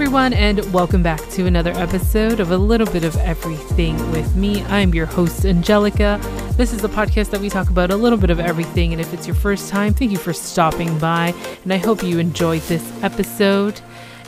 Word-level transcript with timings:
Everyone, 0.00 0.32
and 0.32 0.60
welcome 0.72 1.02
back 1.02 1.20
to 1.28 1.44
another 1.44 1.72
episode 1.72 2.40
of 2.40 2.52
A 2.52 2.56
Little 2.56 2.86
Bit 2.86 3.04
of 3.04 3.14
Everything 3.18 3.94
with 4.12 4.34
me. 4.34 4.62
I'm 4.62 4.94
your 4.94 5.04
host, 5.04 5.44
Angelica. 5.44 6.18
This 6.56 6.72
is 6.72 6.80
the 6.80 6.88
podcast 6.88 7.28
that 7.32 7.40
we 7.42 7.50
talk 7.50 7.68
about 7.68 7.90
a 7.90 7.96
little 7.96 8.18
bit 8.18 8.30
of 8.30 8.40
everything, 8.40 8.92
and 8.92 9.00
if 9.00 9.12
it's 9.12 9.26
your 9.26 9.36
first 9.36 9.68
time, 9.68 9.92
thank 9.92 10.10
you 10.10 10.16
for 10.16 10.32
stopping 10.32 10.98
by, 10.98 11.34
and 11.64 11.72
I 11.74 11.76
hope 11.76 12.02
you 12.02 12.18
enjoyed 12.18 12.62
this 12.62 12.90
episode. 13.02 13.78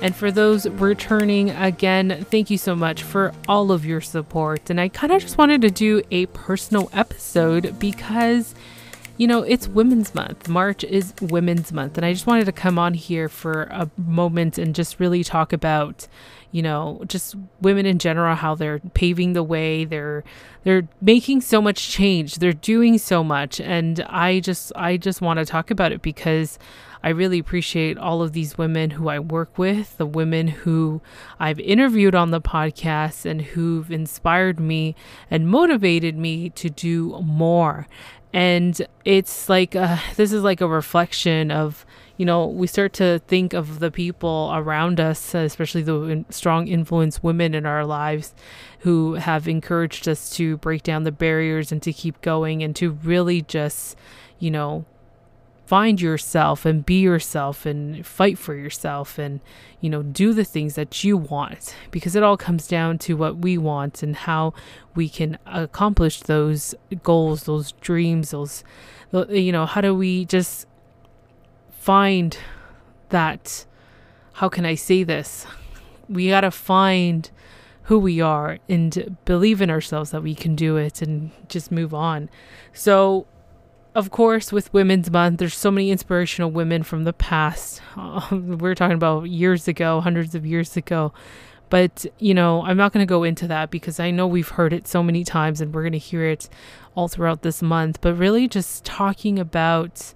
And 0.02 0.14
for 0.14 0.30
those 0.30 0.68
returning 0.68 1.48
again, 1.48 2.26
thank 2.30 2.50
you 2.50 2.58
so 2.58 2.76
much 2.76 3.02
for 3.02 3.32
all 3.48 3.72
of 3.72 3.86
your 3.86 4.02
support. 4.02 4.68
And 4.68 4.78
I 4.78 4.88
kind 4.88 5.10
of 5.10 5.22
just 5.22 5.38
wanted 5.38 5.62
to 5.62 5.70
do 5.70 6.02
a 6.10 6.26
personal 6.26 6.90
episode 6.92 7.78
because 7.78 8.54
you 9.22 9.28
know, 9.28 9.42
it's 9.42 9.68
Women's 9.68 10.16
Month. 10.16 10.48
March 10.48 10.82
is 10.82 11.14
Women's 11.20 11.72
Month. 11.72 11.96
And 11.96 12.04
I 12.04 12.12
just 12.12 12.26
wanted 12.26 12.44
to 12.46 12.52
come 12.52 12.76
on 12.76 12.92
here 12.92 13.28
for 13.28 13.68
a 13.70 13.88
moment 13.96 14.58
and 14.58 14.74
just 14.74 14.98
really 14.98 15.22
talk 15.22 15.52
about, 15.52 16.08
you 16.50 16.60
know, 16.60 17.00
just 17.06 17.36
women 17.60 17.86
in 17.86 18.00
general, 18.00 18.34
how 18.34 18.56
they're 18.56 18.80
paving 18.94 19.34
the 19.34 19.44
way. 19.44 19.84
They're 19.84 20.24
they're 20.64 20.88
making 21.00 21.42
so 21.42 21.62
much 21.62 21.88
change. 21.88 22.38
They're 22.38 22.52
doing 22.52 22.98
so 22.98 23.22
much. 23.22 23.60
And 23.60 24.00
I 24.08 24.40
just 24.40 24.72
I 24.74 24.96
just 24.96 25.20
want 25.20 25.38
to 25.38 25.44
talk 25.44 25.70
about 25.70 25.92
it 25.92 26.02
because 26.02 26.58
I 27.02 27.10
really 27.10 27.38
appreciate 27.38 27.98
all 27.98 28.22
of 28.22 28.32
these 28.32 28.56
women 28.56 28.90
who 28.90 29.08
I 29.08 29.18
work 29.18 29.58
with, 29.58 29.96
the 29.96 30.06
women 30.06 30.48
who 30.48 31.02
I've 31.40 31.60
interviewed 31.60 32.14
on 32.14 32.30
the 32.30 32.40
podcast 32.40 33.26
and 33.26 33.42
who've 33.42 33.90
inspired 33.90 34.60
me 34.60 34.94
and 35.30 35.48
motivated 35.48 36.16
me 36.16 36.50
to 36.50 36.70
do 36.70 37.20
more. 37.22 37.88
And 38.32 38.86
it's 39.04 39.48
like 39.48 39.76
uh, 39.76 39.98
this 40.16 40.32
is 40.32 40.42
like 40.42 40.60
a 40.60 40.68
reflection 40.68 41.50
of 41.50 41.84
you 42.16 42.24
know 42.24 42.46
we 42.46 42.66
start 42.66 42.92
to 42.94 43.20
think 43.26 43.52
of 43.52 43.78
the 43.78 43.90
people 43.90 44.50
around 44.54 45.00
us 45.00 45.34
especially 45.34 45.82
the 45.82 46.24
strong 46.30 46.68
influence 46.68 47.22
women 47.22 47.54
in 47.54 47.66
our 47.66 47.84
lives 47.84 48.34
who 48.80 49.14
have 49.14 49.48
encouraged 49.48 50.06
us 50.06 50.30
to 50.30 50.56
break 50.58 50.82
down 50.82 51.02
the 51.02 51.12
barriers 51.12 51.72
and 51.72 51.82
to 51.82 51.92
keep 51.92 52.20
going 52.20 52.62
and 52.62 52.76
to 52.76 52.92
really 53.02 53.42
just 53.42 53.96
you 54.38 54.50
know 54.50 54.84
find 55.66 56.00
yourself 56.00 56.66
and 56.66 56.84
be 56.84 57.00
yourself 57.00 57.64
and 57.64 58.04
fight 58.06 58.36
for 58.36 58.54
yourself 58.54 59.18
and 59.18 59.40
you 59.80 59.88
know 59.88 60.02
do 60.02 60.32
the 60.32 60.44
things 60.44 60.74
that 60.74 61.04
you 61.04 61.16
want. 61.16 61.74
Because 61.90 62.16
it 62.16 62.22
all 62.22 62.36
comes 62.36 62.66
down 62.66 62.98
to 62.98 63.14
what 63.14 63.38
we 63.38 63.58
want 63.58 64.02
and 64.02 64.16
how 64.16 64.54
we 64.94 65.08
can 65.08 65.38
accomplish 65.46 66.20
those 66.20 66.74
goals 67.02 67.44
those 67.44 67.72
dreams 67.72 68.30
those 68.30 68.64
you 69.28 69.52
know 69.52 69.66
how 69.66 69.80
do 69.80 69.94
we 69.94 70.24
just 70.24 70.66
find 71.70 72.36
that 73.10 73.66
how 74.34 74.48
can 74.48 74.64
i 74.64 74.74
say 74.74 75.02
this? 75.02 75.46
We 76.08 76.28
got 76.28 76.42
to 76.42 76.50
find 76.50 77.30
who 77.84 77.98
we 77.98 78.20
are 78.20 78.58
and 78.68 79.16
believe 79.24 79.60
in 79.60 79.70
ourselves 79.70 80.10
that 80.10 80.22
we 80.22 80.34
can 80.34 80.54
do 80.54 80.76
it 80.76 81.02
and 81.02 81.30
just 81.48 81.72
move 81.72 81.92
on. 81.92 82.30
So 82.72 83.26
of 83.94 84.10
course, 84.10 84.52
with 84.52 84.72
Women's 84.72 85.10
Month, 85.10 85.38
there's 85.38 85.56
so 85.56 85.70
many 85.70 85.90
inspirational 85.90 86.50
women 86.50 86.82
from 86.82 87.04
the 87.04 87.12
past. 87.12 87.82
We're 88.30 88.74
talking 88.74 88.94
about 88.94 89.28
years 89.28 89.68
ago, 89.68 90.00
hundreds 90.00 90.34
of 90.34 90.46
years 90.46 90.76
ago. 90.76 91.12
But, 91.68 92.06
you 92.18 92.34
know, 92.34 92.62
I'm 92.62 92.76
not 92.76 92.92
going 92.92 93.06
to 93.06 93.08
go 93.08 93.22
into 93.22 93.46
that 93.48 93.70
because 93.70 93.98
I 93.98 94.10
know 94.10 94.26
we've 94.26 94.48
heard 94.48 94.72
it 94.72 94.86
so 94.86 95.02
many 95.02 95.24
times 95.24 95.60
and 95.60 95.74
we're 95.74 95.82
going 95.82 95.92
to 95.92 95.98
hear 95.98 96.26
it 96.26 96.48
all 96.94 97.08
throughout 97.08 97.42
this 97.42 97.62
month. 97.62 98.00
But 98.02 98.14
really, 98.14 98.46
just 98.46 98.84
talking 98.84 99.38
about 99.38 100.12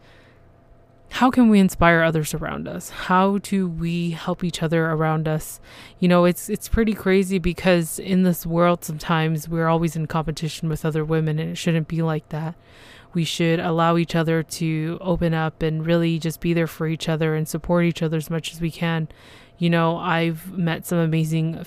how 1.12 1.31
can 1.31 1.48
we 1.48 1.58
inspire 1.58 2.03
others 2.03 2.34
around 2.34 2.69
us? 2.69 2.91
How 2.91 3.38
do 3.38 3.69
we 3.69 4.10
help 4.10 4.44
each 4.44 4.62
other 4.62 4.87
around 4.87 5.28
us? 5.28 5.60
You 5.98 6.08
know, 6.08 6.26
it's 6.26 6.50
it's 6.50 6.69
pretty 6.69 6.93
crazy 6.93 7.38
because 7.38 7.98
in 7.98 8.22
this 8.22 8.44
world 8.44 8.84
sometimes 8.84 9.48
we're 9.48 9.69
always 9.69 9.97
in 9.97 10.06
competition 10.06 10.69
with 10.69 10.84
other 10.84 11.04
women 11.06 11.38
and 11.38 11.53
it 11.53 11.56
shouldn't 11.56 11.88
be 11.88 12.03
like 12.03 12.28
that 12.31 12.54
we 13.15 13.25
should 13.25 13.61
allow 13.61 13.97
each 13.97 14.15
other 14.15 14.43
to 14.43 14.99
open 15.00 15.34
up 15.34 15.62
and 15.62 15.87
really 15.87 16.19
just 16.19 16.41
be 16.41 16.53
there 16.53 16.67
for 16.67 16.87
each 16.87 17.09
other 17.09 17.34
and 17.34 17.49
support 17.49 17.84
each 17.84 18.03
other 18.03 18.17
as 18.17 18.31
much 18.31 18.53
as 18.53 18.61
we 18.61 18.71
can. 18.71 19.09
You 19.59 19.71
know, 19.71 19.97
I've 19.97 20.53
met 20.56 20.87
some 20.87 20.99
amazing, 20.99 21.65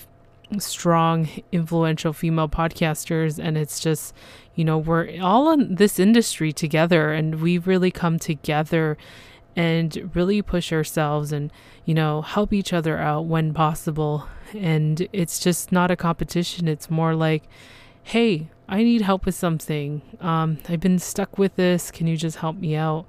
strong, 0.58 1.28
influential 1.50 2.12
female 2.12 2.48
podcasters, 2.48 3.38
and 3.42 3.58
it's 3.58 3.80
just, 3.80 4.14
you 4.54 4.64
know, 4.64 4.78
we're 4.78 5.20
all 5.20 5.50
in 5.50 5.74
this 5.74 5.98
industry 5.98 6.52
together 6.52 7.12
and 7.12 7.40
we 7.40 7.58
really 7.58 7.90
come 7.90 8.18
together 8.18 8.96
and 9.56 10.10
really 10.14 10.42
push 10.42 10.72
ourselves 10.72 11.32
and, 11.32 11.52
you 11.84 11.94
know, 11.94 12.22
help 12.22 12.52
each 12.52 12.72
other 12.72 12.98
out 12.98 13.26
when 13.26 13.52
possible. 13.52 14.28
And 14.54 15.08
it's 15.12 15.38
just 15.38 15.72
not 15.72 15.90
a 15.90 15.96
competition, 15.96 16.68
it's 16.68 16.90
more 16.90 17.14
like, 17.14 17.44
hey, 18.02 18.48
I 18.70 18.84
need 18.84 19.02
help 19.02 19.26
with 19.26 19.34
something. 19.34 20.00
Um, 20.20 20.58
I've 20.68 20.78
been 20.78 21.00
stuck 21.00 21.38
with 21.38 21.56
this. 21.56 21.90
Can 21.90 22.06
you 22.06 22.16
just 22.16 22.36
help 22.36 22.56
me 22.56 22.76
out? 22.76 23.04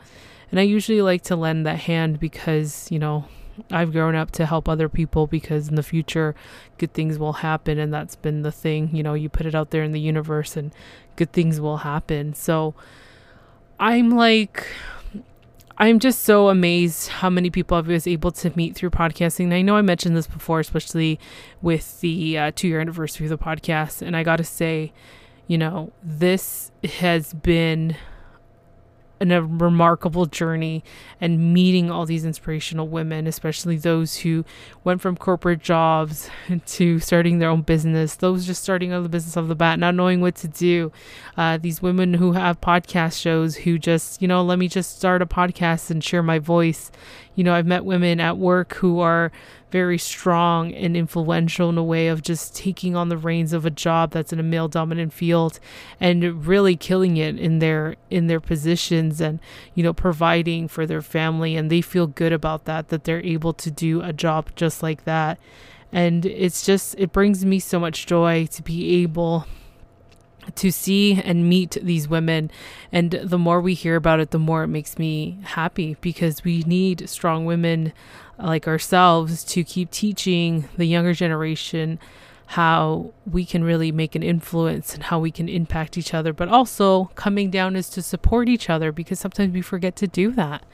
And 0.49 0.59
I 0.59 0.63
usually 0.63 1.03
like 1.03 1.21
to 1.25 1.35
lend 1.35 1.67
that 1.67 1.81
hand 1.81 2.19
because, 2.19 2.91
you 2.91 2.97
know, 2.97 3.25
I've 3.69 3.91
grown 3.91 4.15
up 4.15 4.31
to 4.31 4.47
help 4.47 4.67
other 4.67 4.89
people 4.89 5.27
because 5.27 5.69
in 5.69 5.75
the 5.75 5.83
future 5.83 6.33
good 6.79 6.93
things 6.93 7.19
will 7.19 7.33
happen 7.33 7.77
and 7.77 7.93
that's 7.93 8.15
been 8.15 8.41
the 8.41 8.51
thing, 8.51 8.89
you 8.95 9.03
know, 9.03 9.13
you 9.13 9.29
put 9.29 9.45
it 9.45 9.53
out 9.53 9.69
there 9.69 9.83
in 9.83 9.91
the 9.91 9.99
universe 9.99 10.57
and 10.57 10.73
good 11.15 11.31
things 11.31 11.61
will 11.61 11.77
happen. 11.77 12.33
So 12.33 12.73
I'm 13.79 14.09
like 14.09 14.67
I'm 15.77 15.99
just 15.99 16.23
so 16.23 16.49
amazed 16.49 17.09
how 17.09 17.29
many 17.29 17.49
people 17.49 17.77
I 17.77 17.81
was 17.81 18.07
able 18.07 18.31
to 18.31 18.51
meet 18.55 18.75
through 18.75 18.91
podcasting. 18.91 19.45
And 19.45 19.53
I 19.53 19.61
know 19.61 19.77
I 19.77 19.81
mentioned 19.81 20.15
this 20.15 20.27
before, 20.27 20.59
especially 20.59 21.19
with 21.61 22.01
the 22.01 22.37
uh, 22.37 22.51
two 22.55 22.67
year 22.67 22.79
anniversary 22.79 23.25
of 23.25 23.31
the 23.31 23.37
podcast. 23.37 24.01
And 24.01 24.15
I 24.15 24.23
got 24.23 24.35
to 24.35 24.43
say, 24.43 24.91
you 25.51 25.57
know, 25.57 25.91
this 26.01 26.71
has 26.93 27.33
been 27.33 27.97
an, 29.19 29.33
a 29.33 29.43
remarkable 29.43 30.25
journey 30.25 30.81
and 31.19 31.53
meeting 31.53 31.91
all 31.91 32.05
these 32.05 32.23
inspirational 32.23 32.87
women, 32.87 33.27
especially 33.27 33.75
those 33.75 34.15
who 34.19 34.45
went 34.85 35.01
from 35.01 35.17
corporate 35.17 35.59
jobs 35.59 36.29
to 36.67 36.99
starting 36.99 37.39
their 37.39 37.49
own 37.49 37.63
business, 37.63 38.15
those 38.15 38.45
just 38.45 38.63
starting 38.63 38.93
out 38.93 39.03
the 39.03 39.09
business 39.09 39.35
off 39.35 39.49
the 39.49 39.53
bat, 39.53 39.77
not 39.77 39.93
knowing 39.93 40.21
what 40.21 40.35
to 40.35 40.47
do. 40.47 40.89
Uh, 41.35 41.57
these 41.57 41.81
women 41.81 42.13
who 42.13 42.31
have 42.31 42.61
podcast 42.61 43.19
shows 43.19 43.57
who 43.57 43.77
just, 43.77 44.21
you 44.21 44.29
know, 44.29 44.41
let 44.41 44.57
me 44.57 44.69
just 44.69 44.95
start 44.95 45.21
a 45.21 45.25
podcast 45.25 45.91
and 45.91 46.01
share 46.01 46.23
my 46.23 46.39
voice. 46.39 46.93
You 47.35 47.43
know, 47.43 47.53
I've 47.53 47.67
met 47.67 47.83
women 47.83 48.21
at 48.21 48.37
work 48.37 48.75
who 48.75 49.01
are 49.01 49.33
very 49.71 49.97
strong 49.97 50.73
and 50.73 50.95
influential 50.97 51.69
in 51.69 51.77
a 51.77 51.83
way 51.83 52.07
of 52.07 52.21
just 52.21 52.55
taking 52.55 52.95
on 52.95 53.09
the 53.09 53.17
reins 53.17 53.53
of 53.53 53.65
a 53.65 53.69
job 53.69 54.11
that's 54.11 54.33
in 54.33 54.39
a 54.39 54.43
male 54.43 54.67
dominant 54.67 55.13
field 55.13 55.59
and 55.99 56.45
really 56.45 56.75
killing 56.75 57.17
it 57.17 57.39
in 57.39 57.59
their 57.59 57.95
in 58.09 58.27
their 58.27 58.41
positions 58.41 59.21
and 59.21 59.39
you 59.73 59.81
know 59.81 59.93
providing 59.93 60.67
for 60.67 60.85
their 60.85 61.01
family 61.01 61.55
and 61.55 61.71
they 61.71 61.81
feel 61.81 62.05
good 62.05 62.33
about 62.33 62.65
that 62.65 62.89
that 62.89 63.05
they're 63.05 63.25
able 63.25 63.53
to 63.53 63.71
do 63.71 64.01
a 64.01 64.11
job 64.11 64.49
just 64.55 64.83
like 64.83 65.05
that 65.05 65.39
and 65.91 66.25
it's 66.25 66.65
just 66.65 66.93
it 66.97 67.11
brings 67.11 67.45
me 67.45 67.59
so 67.59 67.79
much 67.79 68.05
joy 68.05 68.45
to 68.45 68.61
be 68.61 69.01
able 69.01 69.45
to 70.55 70.71
see 70.71 71.21
and 71.21 71.47
meet 71.47 71.77
these 71.81 72.07
women. 72.07 72.51
And 72.91 73.11
the 73.11 73.37
more 73.37 73.61
we 73.61 73.73
hear 73.73 73.95
about 73.95 74.19
it, 74.19 74.31
the 74.31 74.39
more 74.39 74.63
it 74.63 74.69
makes 74.69 74.97
me 74.97 75.37
happy 75.43 75.97
because 76.01 76.43
we 76.43 76.61
need 76.63 77.07
strong 77.09 77.45
women 77.45 77.93
like 78.43 78.67
ourselves 78.67 79.43
to 79.45 79.63
keep 79.63 79.91
teaching 79.91 80.67
the 80.77 80.85
younger 80.85 81.13
generation 81.13 81.99
how 82.51 83.13
we 83.25 83.45
can 83.45 83.63
really 83.63 83.93
make 83.93 84.13
an 84.13 84.21
influence 84.21 84.93
and 84.93 85.03
how 85.03 85.17
we 85.17 85.31
can 85.31 85.47
impact 85.47 85.97
each 85.97 86.13
other. 86.13 86.33
But 86.33 86.49
also, 86.49 87.05
coming 87.15 87.49
down 87.49 87.77
is 87.77 87.89
to 87.91 88.01
support 88.01 88.49
each 88.49 88.69
other 88.69 88.91
because 88.91 89.19
sometimes 89.19 89.53
we 89.53 89.61
forget 89.61 89.95
to 89.95 90.07
do 90.07 90.31
that. 90.33 90.65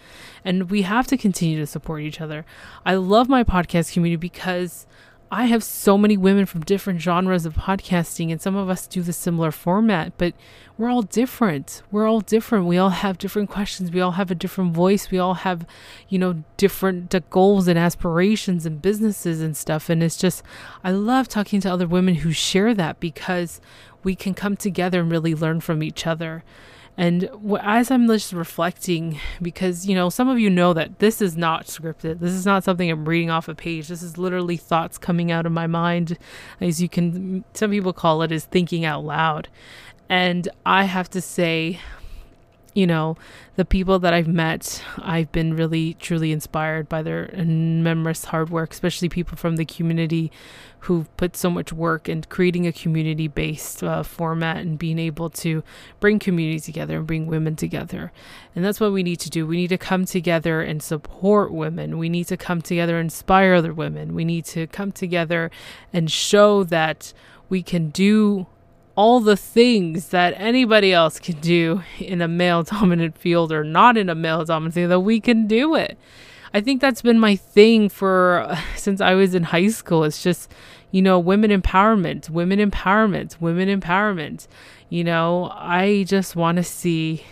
And 0.43 0.71
we 0.71 0.81
have 0.81 1.05
to 1.07 1.17
continue 1.17 1.59
to 1.59 1.67
support 1.67 2.01
each 2.01 2.19
other. 2.19 2.47
I 2.83 2.95
love 2.95 3.29
my 3.29 3.43
podcast 3.43 3.93
community 3.93 4.19
because 4.19 4.87
I 5.29 5.45
have 5.45 5.63
so 5.63 5.97
many 5.97 6.15
women 6.15 6.45
from 6.45 6.61
different 6.61 7.01
genres 7.01 7.45
of 7.45 7.55
podcasting, 7.55 8.31
and 8.31 8.41
some 8.41 8.55
of 8.55 8.69
us 8.69 8.87
do 8.87 9.01
the 9.01 9.11
similar 9.11 9.51
format, 9.51 10.13
but 10.17 10.33
we're 10.77 10.89
all 10.89 11.01
different. 11.01 11.81
We're 11.91 12.07
all 12.07 12.21
different. 12.21 12.65
We 12.65 12.77
all 12.77 12.91
have 12.91 13.17
different 13.17 13.49
questions. 13.49 13.91
We 13.91 13.99
all 13.99 14.11
have 14.11 14.31
a 14.31 14.35
different 14.35 14.73
voice. 14.73 15.11
We 15.11 15.19
all 15.19 15.33
have, 15.33 15.65
you 16.07 16.17
know, 16.17 16.43
different 16.55 17.13
uh, 17.13 17.19
goals 17.29 17.67
and 17.67 17.77
aspirations 17.77 18.65
and 18.65 18.81
businesses 18.81 19.41
and 19.41 19.57
stuff. 19.57 19.89
And 19.89 20.01
it's 20.01 20.17
just, 20.17 20.43
I 20.83 20.91
love 20.91 21.27
talking 21.27 21.59
to 21.61 21.71
other 21.73 21.87
women 21.87 22.15
who 22.15 22.31
share 22.31 22.73
that 22.75 23.01
because 23.01 23.59
we 24.03 24.15
can 24.15 24.33
come 24.33 24.55
together 24.55 25.01
and 25.01 25.11
really 25.11 25.35
learn 25.35 25.59
from 25.59 25.83
each 25.83 26.07
other. 26.07 26.43
And 26.99 27.29
as 27.61 27.91
I'm 27.91 28.07
just 28.07 28.33
reflecting, 28.33 29.19
because, 29.39 29.85
you 29.85 29.93
know, 29.93 30.09
some 30.09 30.27
of 30.27 30.39
you 30.39 30.49
know 30.49 30.73
that 30.73 30.97
this 30.97 31.21
is 31.21 31.37
not 31.37 31.67
scripted. 31.67 32.19
This 32.19 32.31
is 32.31 32.43
not 32.43 32.63
something 32.63 32.89
I'm 32.89 33.07
reading 33.07 33.29
off 33.29 33.47
a 33.47 33.53
page. 33.53 33.87
This 33.87 34.01
is 34.01 34.17
literally 34.17 34.57
thoughts 34.57 34.97
coming 34.97 35.31
out 35.31 35.45
of 35.45 35.51
my 35.51 35.67
mind. 35.67 36.17
As 36.59 36.81
you 36.81 36.89
can, 36.89 37.43
some 37.53 37.69
people 37.69 37.93
call 37.93 38.23
it 38.23 38.31
is 38.31 38.45
thinking 38.45 38.83
out 38.83 39.05
loud. 39.05 39.47
And 40.09 40.49
I 40.65 40.85
have 40.85 41.07
to 41.11 41.21
say, 41.21 41.79
you 42.77 42.85
know, 42.85 43.17
the 43.55 43.65
people 43.65 43.97
that 43.97 44.13
I've 44.13 44.27
met, 44.27 44.83
I've 44.99 45.31
been 45.31 45.55
really 45.55 45.95
truly 45.95 46.31
inspired 46.31 46.87
by 46.87 47.01
their 47.01 47.23
enormous 47.23 48.25
hard 48.25 48.51
work, 48.51 48.71
especially 48.71 49.09
people 49.09 49.35
from 49.35 49.55
the 49.55 49.65
community 49.65 50.31
who've 50.81 51.17
put 51.17 51.35
so 51.35 51.49
much 51.49 51.73
work 51.73 52.07
in 52.07 52.21
creating 52.29 52.67
a 52.67 52.71
community 52.71 53.27
based 53.27 53.83
uh, 53.83 54.03
format 54.03 54.57
and 54.57 54.77
being 54.77 54.99
able 54.99 55.27
to 55.31 55.63
bring 55.99 56.19
communities 56.19 56.65
together 56.65 56.97
and 56.97 57.07
bring 57.07 57.25
women 57.25 57.55
together. 57.55 58.11
And 58.55 58.63
that's 58.63 58.79
what 58.79 58.93
we 58.93 59.01
need 59.01 59.19
to 59.21 59.29
do. 59.31 59.47
We 59.47 59.57
need 59.57 59.69
to 59.69 59.79
come 59.79 60.05
together 60.05 60.61
and 60.61 60.83
support 60.83 61.51
women. 61.51 61.97
We 61.97 62.09
need 62.09 62.27
to 62.27 62.37
come 62.37 62.61
together 62.61 62.99
and 62.99 63.07
inspire 63.07 63.55
other 63.55 63.73
women. 63.73 64.13
We 64.13 64.23
need 64.23 64.45
to 64.45 64.67
come 64.67 64.91
together 64.91 65.49
and 65.91 66.11
show 66.11 66.63
that 66.65 67.11
we 67.49 67.63
can 67.63 67.89
do 67.89 68.45
all 68.97 69.19
the 69.19 69.37
things 69.37 70.09
that 70.09 70.33
anybody 70.37 70.91
else 70.91 71.19
can 71.19 71.39
do 71.39 71.83
in 71.99 72.19
a 72.19 72.27
male 72.27 72.63
dominant 72.63 73.15
field 73.15 73.51
or 73.51 73.63
not 73.63 73.95
in 73.95 74.09
a 74.09 74.15
male 74.15 74.43
dominant 74.43 74.73
field, 74.73 74.91
that 74.91 74.99
we 75.01 75.21
can 75.21 75.45
do 75.45 75.75
it. 75.75 75.97
I 76.51 76.61
think 76.61 76.81
that's 76.81 77.03
been 77.03 77.19
my 77.19 77.35
thing 77.35 77.89
for 77.89 78.57
since 78.75 78.99
I 78.99 79.13
was 79.13 79.35
in 79.35 79.43
high 79.43 79.67
school. 79.67 80.03
It's 80.03 80.23
just, 80.23 80.51
you 80.89 81.03
know, 81.03 81.19
women 81.19 81.51
empowerment, 81.51 82.31
women 82.31 82.57
empowerment, 82.59 83.39
women 83.39 83.69
empowerment. 83.79 84.47
You 84.89 85.03
know, 85.03 85.51
I 85.53 86.03
just 86.07 86.35
want 86.35 86.55
to 86.55 86.63
see, 86.63 87.23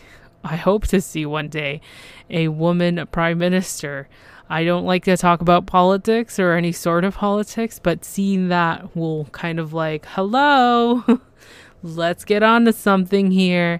I 0.44 0.58
hope 0.58 0.86
to 0.88 1.02
see 1.02 1.26
one 1.26 1.50
day 1.50 1.82
a 2.30 2.50
woman 2.50 3.08
prime 3.12 3.40
minister. 3.40 4.08
I 4.48 4.66
don't 4.66 4.86
like 4.86 5.06
to 5.06 5.18
talk 5.18 5.42
about 5.42 5.66
politics 5.66 6.38
or 6.38 6.54
any 6.54 6.72
sort 6.72 7.04
of 7.04 7.16
politics, 7.16 7.80
but 7.80 8.06
seeing 8.06 8.50
that 8.50 8.96
will 8.96 9.26
kind 9.32 9.60
of 9.60 9.74
like, 9.74 10.06
hello. 10.06 11.04
let's 11.86 12.26
get 12.26 12.44
on 12.44 12.66
to 12.66 12.74
something 12.74 13.32
here. 13.32 13.80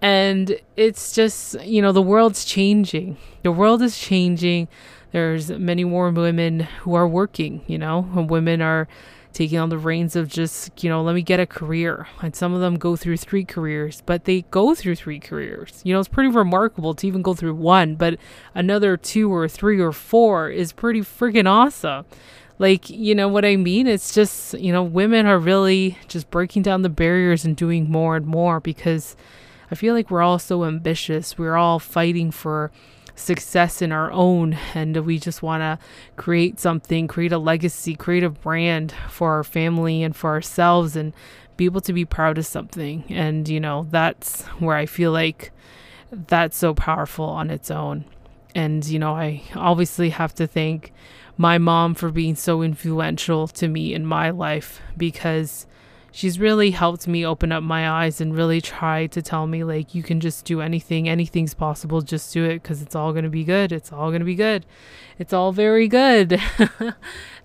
And 0.00 0.58
it's 0.76 1.12
just, 1.12 1.60
you 1.62 1.82
know, 1.82 1.92
the 1.92 2.02
world's 2.02 2.44
changing. 2.44 3.16
The 3.42 3.52
world 3.52 3.82
is 3.82 3.98
changing. 3.98 4.68
There's 5.12 5.50
many 5.50 5.84
more 5.84 6.10
women 6.10 6.60
who 6.60 6.94
are 6.94 7.08
working, 7.08 7.62
you 7.66 7.78
know, 7.78 8.00
women 8.00 8.60
are 8.60 8.88
taking 9.32 9.58
on 9.58 9.68
the 9.68 9.78
reins 9.78 10.16
of 10.16 10.28
just, 10.28 10.82
you 10.82 10.88
know, 10.88 11.02
let 11.02 11.14
me 11.14 11.22
get 11.22 11.38
a 11.38 11.46
career. 11.46 12.08
And 12.22 12.34
some 12.34 12.54
of 12.54 12.60
them 12.60 12.76
go 12.76 12.96
through 12.96 13.18
three 13.18 13.44
careers, 13.44 14.02
but 14.06 14.24
they 14.24 14.42
go 14.50 14.74
through 14.74 14.96
three 14.96 15.20
careers. 15.20 15.82
You 15.84 15.92
know, 15.92 16.00
it's 16.00 16.08
pretty 16.08 16.30
remarkable 16.30 16.94
to 16.94 17.06
even 17.06 17.20
go 17.20 17.34
through 17.34 17.54
one, 17.54 17.96
but 17.96 18.18
another 18.54 18.96
two 18.96 19.32
or 19.32 19.46
three 19.46 19.78
or 19.78 19.92
four 19.92 20.48
is 20.48 20.72
pretty 20.72 21.00
freaking 21.00 21.48
awesome. 21.48 22.06
Like, 22.58 22.88
you 22.88 23.14
know 23.14 23.28
what 23.28 23.44
I 23.44 23.56
mean? 23.56 23.86
It's 23.86 24.14
just, 24.14 24.54
you 24.54 24.72
know, 24.72 24.82
women 24.82 25.26
are 25.26 25.38
really 25.38 25.98
just 26.08 26.30
breaking 26.30 26.62
down 26.62 26.82
the 26.82 26.88
barriers 26.88 27.44
and 27.44 27.54
doing 27.54 27.90
more 27.90 28.16
and 28.16 28.26
more 28.26 28.60
because 28.60 29.14
I 29.70 29.74
feel 29.74 29.94
like 29.94 30.10
we're 30.10 30.22
all 30.22 30.38
so 30.38 30.64
ambitious. 30.64 31.36
We're 31.36 31.56
all 31.56 31.78
fighting 31.78 32.30
for 32.30 32.70
success 33.14 33.80
in 33.80 33.92
our 33.92 34.12
own 34.12 34.54
and 34.74 34.96
we 34.98 35.18
just 35.18 35.42
want 35.42 35.62
to 35.62 35.78
create 36.16 36.60
something, 36.60 37.08
create 37.08 37.32
a 37.32 37.38
legacy, 37.38 37.94
create 37.94 38.22
a 38.22 38.30
brand 38.30 38.94
for 39.10 39.32
our 39.32 39.44
family 39.44 40.02
and 40.02 40.14
for 40.14 40.30
ourselves 40.30 40.96
and 40.96 41.12
be 41.56 41.64
able 41.64 41.80
to 41.80 41.92
be 41.92 42.04
proud 42.04 42.38
of 42.38 42.46
something. 42.46 43.04
And, 43.08 43.48
you 43.48 43.60
know, 43.60 43.86
that's 43.90 44.42
where 44.60 44.76
I 44.76 44.86
feel 44.86 45.12
like 45.12 45.50
that's 46.10 46.56
so 46.56 46.74
powerful 46.74 47.24
on 47.24 47.50
its 47.50 47.70
own. 47.70 48.04
And, 48.54 48.86
you 48.86 48.98
know, 48.98 49.14
I 49.14 49.42
obviously 49.54 50.10
have 50.10 50.34
to 50.36 50.46
thank 50.46 50.92
my 51.36 51.58
mom 51.58 51.94
for 51.94 52.10
being 52.10 52.34
so 52.34 52.62
influential 52.62 53.46
to 53.48 53.68
me 53.68 53.94
in 53.94 54.06
my 54.06 54.30
life 54.30 54.80
because 54.96 55.66
she's 56.10 56.38
really 56.38 56.70
helped 56.70 57.06
me 57.06 57.26
open 57.26 57.52
up 57.52 57.62
my 57.62 57.88
eyes 57.88 58.20
and 58.20 58.34
really 58.34 58.60
try 58.60 59.06
to 59.06 59.20
tell 59.20 59.46
me 59.46 59.62
like 59.62 59.94
you 59.94 60.02
can 60.02 60.18
just 60.18 60.44
do 60.46 60.60
anything 60.60 61.08
anything's 61.08 61.52
possible 61.52 62.00
just 62.00 62.32
do 62.32 62.44
it 62.44 62.62
because 62.62 62.80
it's 62.80 62.94
all 62.94 63.12
going 63.12 63.24
to 63.24 63.30
be 63.30 63.44
good 63.44 63.70
it's 63.70 63.92
all 63.92 64.08
going 64.08 64.20
to 64.20 64.24
be 64.24 64.34
good 64.34 64.64
it's 65.18 65.32
all 65.32 65.52
very 65.52 65.88
good. 65.88 66.40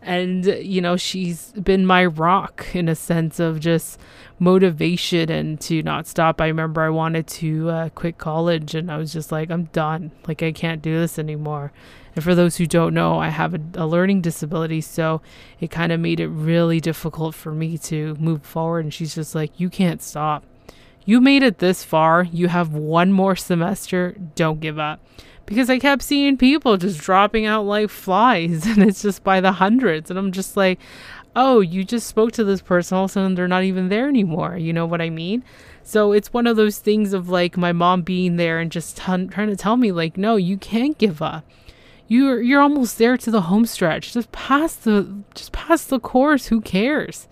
And 0.04 0.46
you 0.46 0.82
know 0.82 0.98
she's 0.98 1.52
been 1.52 1.86
my 1.86 2.04
rock 2.06 2.66
in 2.74 2.90
a 2.90 2.96
sense 2.96 3.40
of 3.40 3.60
just 3.60 4.00
motivation 4.40 5.30
and 5.30 5.62
to 5.62 5.84
not 5.84 6.08
stop. 6.08 6.42
I 6.42 6.48
remember 6.48 6.82
i 6.82 6.90
wanted 6.90 7.28
to 7.28 7.70
uh, 7.70 7.90
quit 7.90 8.18
college 8.18 8.74
and 8.74 8.92
i 8.92 8.98
was 8.98 9.14
just 9.14 9.32
like 9.32 9.52
i'm 9.52 9.66
done 9.66 10.10
like 10.28 10.42
i 10.42 10.52
can't 10.52 10.82
do 10.82 11.00
this 11.00 11.20
anymore 11.20 11.72
and 12.16 12.24
for 12.24 12.36
those 12.36 12.58
who 12.58 12.66
don't 12.66 12.94
know, 12.94 13.20
I 13.20 13.30
have 13.30 13.54
a, 13.54 13.60
a 13.76 13.88
learning 13.88 14.22
disability, 14.22 14.82
so 14.82 15.22
it 15.60 15.72
kind 15.72 15.92
of 15.92 16.00
made 16.00 16.20
it 16.20 16.28
really 16.28 16.80
difficult 16.80 17.36
for 17.36 17.52
me 17.54 17.78
to 17.80 18.16
move 18.20 18.44
forward. 18.44 18.86
And 18.86 18.94
she's 18.94 19.16
just 19.16 19.34
like, 19.34 19.60
You 19.60 19.70
can't 19.70 20.02
stop. 20.02 20.44
You 21.06 21.22
made 21.22 21.44
it 21.44 21.60
this 21.60 21.84
far. 21.84 22.24
You 22.24 22.48
have 22.50 22.74
one 22.74 23.12
more 23.12 23.36
semester. 23.36 24.16
Don't 24.36 24.60
give 24.60 24.78
up. 24.78 25.00
Because 25.46 25.70
I 25.70 25.80
kept 25.80 26.04
seeing 26.04 26.38
people 26.38 26.78
just 26.78 27.02
dropping 27.02 27.46
out 27.46 27.66
like 27.66 27.90
flies, 27.90 28.66
and 28.68 28.84
it's 28.84 29.02
just 29.02 29.24
by 29.24 29.40
the 29.40 29.54
hundreds. 29.54 30.10
And 30.10 30.20
I'm 30.20 30.32
just 30.32 30.58
like, 30.58 30.80
oh, 31.34 31.62
you 31.62 31.86
just 31.86 32.08
spoke 32.08 32.34
to 32.34 32.44
this 32.44 32.62
person, 32.62 32.98
all 32.98 33.06
of 33.06 33.12
a 33.12 33.14
sudden 33.14 33.36
they're 33.36 33.48
not 33.48 33.64
even 33.64 33.88
there 33.88 34.10
anymore. 34.10 34.58
You 34.58 34.74
know 34.74 34.86
what 34.86 35.02
I 35.02 35.10
mean? 35.10 35.46
So 35.82 36.12
it's 36.12 36.34
one 36.34 36.46
of 36.46 36.58
those 36.58 36.78
things 36.80 37.14
of 37.14 37.30
like 37.30 37.58
my 37.58 37.72
mom 37.72 38.02
being 38.02 38.36
there 38.36 38.60
and 38.60 38.70
just 38.70 38.98
t- 38.98 39.04
trying 39.28 39.50
to 39.50 39.56
tell 39.56 39.78
me, 39.78 39.94
like, 39.94 40.18
no, 40.18 40.36
you 40.36 40.58
can't 40.58 40.98
give 40.98 41.22
up 41.22 41.46
you're 42.12 42.42
you're 42.42 42.60
almost 42.60 42.98
there 42.98 43.16
to 43.16 43.32
the 43.32 43.44
home 43.44 43.66
stretch. 43.66 44.12
Just 44.12 44.34
pass 44.34 44.76
the 44.76 45.24
just 45.34 45.54
pass 45.54 45.86
the 45.86 45.98
course. 45.98 46.48
Who 46.48 46.60
cares? 46.60 47.30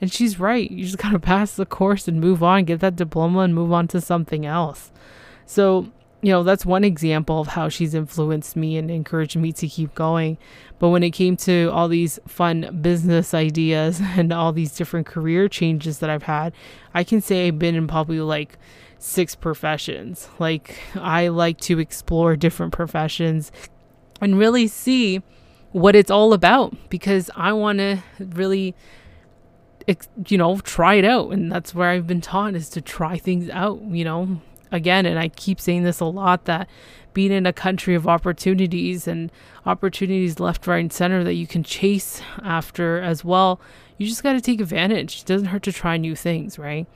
And 0.00 0.12
she's 0.12 0.38
right. 0.38 0.70
You 0.70 0.84
just 0.84 0.98
gotta 0.98 1.18
pass 1.18 1.56
the 1.56 1.66
course 1.66 2.06
and 2.06 2.20
move 2.20 2.40
on, 2.40 2.64
get 2.64 2.78
that 2.78 2.94
diploma 2.94 3.40
and 3.40 3.56
move 3.56 3.72
on 3.72 3.88
to 3.88 4.00
something 4.00 4.46
else. 4.46 4.92
So, 5.46 5.90
you 6.22 6.30
know, 6.30 6.44
that's 6.44 6.64
one 6.64 6.84
example 6.84 7.40
of 7.40 7.48
how 7.48 7.68
she's 7.68 7.92
influenced 7.92 8.54
me 8.54 8.76
and 8.76 8.88
encouraged 8.88 9.36
me 9.36 9.50
to 9.50 9.66
keep 9.66 9.96
going. 9.96 10.38
But 10.78 10.90
when 10.90 11.02
it 11.02 11.10
came 11.10 11.36
to 11.38 11.68
all 11.72 11.88
these 11.88 12.20
fun 12.28 12.78
business 12.80 13.34
ideas 13.34 14.00
and 14.16 14.32
all 14.32 14.52
these 14.52 14.76
different 14.76 15.08
career 15.08 15.48
changes 15.48 15.98
that 15.98 16.08
I've 16.08 16.22
had, 16.22 16.52
I 16.94 17.02
can 17.02 17.20
say 17.20 17.48
I've 17.48 17.58
been 17.58 17.74
in 17.74 17.88
probably 17.88 18.20
like 18.20 18.58
six 18.96 19.34
professions. 19.34 20.28
Like, 20.38 20.78
I 20.94 21.28
like 21.28 21.58
to 21.62 21.80
explore 21.80 22.36
different 22.36 22.72
professions, 22.72 23.50
and 24.20 24.38
really 24.38 24.66
see 24.66 25.22
what 25.72 25.94
it's 25.94 26.10
all 26.10 26.32
about 26.32 26.74
because 26.88 27.30
I 27.36 27.52
want 27.52 27.78
to 27.78 27.98
really 28.18 28.74
you 30.26 30.38
know 30.38 30.58
try 30.60 30.94
it 30.94 31.04
out. 31.04 31.30
And 31.32 31.50
that's 31.50 31.74
where 31.74 31.90
I've 31.90 32.06
been 32.06 32.20
taught 32.20 32.54
is 32.54 32.68
to 32.70 32.80
try 32.80 33.18
things 33.18 33.48
out 33.50 33.80
you 33.82 34.04
know 34.04 34.40
again. 34.72 35.06
And 35.06 35.18
I 35.18 35.28
keep 35.28 35.60
saying 35.60 35.84
this 35.84 36.00
a 36.00 36.04
lot 36.04 36.44
that 36.44 36.68
being 37.12 37.32
in 37.32 37.44
a 37.44 37.52
country 37.52 37.94
of 37.94 38.06
opportunities 38.06 39.08
and 39.08 39.32
opportunities 39.66 40.38
left 40.38 40.66
right 40.66 40.78
and 40.78 40.92
center 40.92 41.24
that 41.24 41.34
you 41.34 41.46
can 41.46 41.64
chase 41.64 42.22
after 42.44 43.00
as 43.00 43.24
well 43.24 43.60
you 44.00 44.06
just 44.06 44.22
got 44.22 44.32
to 44.32 44.40
take 44.40 44.62
advantage. 44.62 45.20
It 45.20 45.26
doesn't 45.26 45.48
hurt 45.48 45.62
to 45.64 45.72
try 45.72 45.98
new 45.98 46.16
things 46.16 46.58
right 46.58 46.86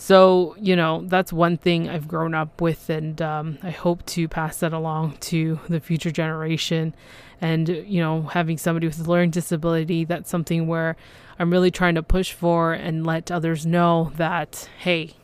so, 0.00 0.54
you 0.60 0.76
know, 0.76 1.02
that's 1.06 1.32
one 1.32 1.56
thing 1.56 1.88
I've 1.88 2.06
grown 2.06 2.32
up 2.32 2.60
with, 2.60 2.88
and 2.88 3.20
um, 3.20 3.58
I 3.64 3.70
hope 3.70 4.06
to 4.06 4.28
pass 4.28 4.58
that 4.58 4.72
along 4.72 5.16
to 5.22 5.58
the 5.68 5.80
future 5.80 6.12
generation. 6.12 6.94
And, 7.40 7.68
you 7.68 8.00
know, 8.00 8.22
having 8.22 8.58
somebody 8.58 8.86
with 8.86 9.04
a 9.04 9.10
learning 9.10 9.32
disability, 9.32 10.04
that's 10.04 10.30
something 10.30 10.68
where 10.68 10.94
I'm 11.36 11.50
really 11.50 11.72
trying 11.72 11.96
to 11.96 12.02
push 12.04 12.32
for 12.32 12.72
and 12.72 13.04
let 13.04 13.32
others 13.32 13.66
know 13.66 14.12
that, 14.14 14.68
hey, 14.78 15.14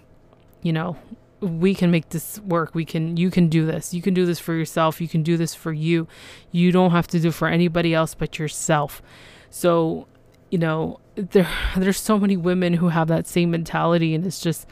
you 0.60 0.72
know, 0.72 0.96
we 1.40 1.72
can 1.72 1.92
make 1.92 2.08
this 2.08 2.40
work. 2.40 2.74
We 2.74 2.84
can, 2.84 3.16
you 3.16 3.30
can 3.30 3.48
do 3.48 3.66
this. 3.66 3.94
You 3.94 4.02
can 4.02 4.12
do 4.12 4.26
this 4.26 4.40
for 4.40 4.54
yourself. 4.54 5.00
You 5.00 5.06
can 5.06 5.22
do 5.22 5.36
this 5.36 5.54
for 5.54 5.72
you. 5.72 6.08
You 6.50 6.72
don't 6.72 6.90
have 6.90 7.06
to 7.08 7.20
do 7.20 7.30
for 7.30 7.46
anybody 7.46 7.94
else 7.94 8.16
but 8.16 8.40
yourself. 8.40 9.02
So, 9.50 10.08
you 10.50 10.58
know, 10.58 10.98
there 11.14 11.49
there's 11.76 11.99
so 11.99 12.18
many 12.18 12.37
women 12.37 12.75
who 12.75 12.88
have 12.88 13.09
that 13.09 13.26
same 13.26 13.50
mentality 13.50 14.14
and 14.14 14.26
it's 14.26 14.40
just 14.40 14.66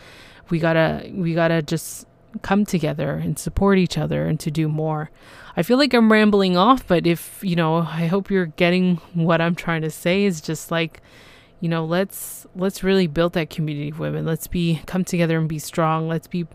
we 0.51 0.59
gotta 0.59 1.11
we 1.15 1.35
gotta 1.35 1.63
just 1.63 2.07
come 2.41 2.65
together 2.65 3.13
and 3.15 3.39
support 3.39 3.79
each 3.79 3.99
other 3.99 4.25
and 4.25 4.41
to 4.41 4.51
do 4.51 4.67
more. 4.67 5.11
I 5.55 5.63
feel 5.63 5.77
like 5.77 5.93
i'm 5.93 6.11
rambling 6.11 6.57
off 6.57 6.87
but 6.87 7.07
if 7.07 7.41
you 7.43 7.57
know 7.57 7.77
i 7.77 8.07
hope 8.07 8.31
you're 8.31 8.47
getting 8.47 8.97
what 9.13 9.43
i'm 9.43 9.55
trying 9.55 9.83
to 9.83 9.91
say 9.91 10.25
is 10.25 10.41
just 10.41 10.71
like 10.71 11.03
you 11.61 11.69
know 11.69 11.85
let's 11.85 12.43
let's 12.55 12.83
really 12.83 13.07
build 13.07 13.33
that 13.35 13.51
community 13.51 13.91
of 13.91 13.99
women. 13.99 14.27
Let's 14.27 14.47
be 14.47 14.83
come 14.87 15.05
together 15.05 15.39
and 15.39 15.49
be 15.49 15.59
strong. 15.59 16.09
Let's 16.09 16.27
be 16.27 16.47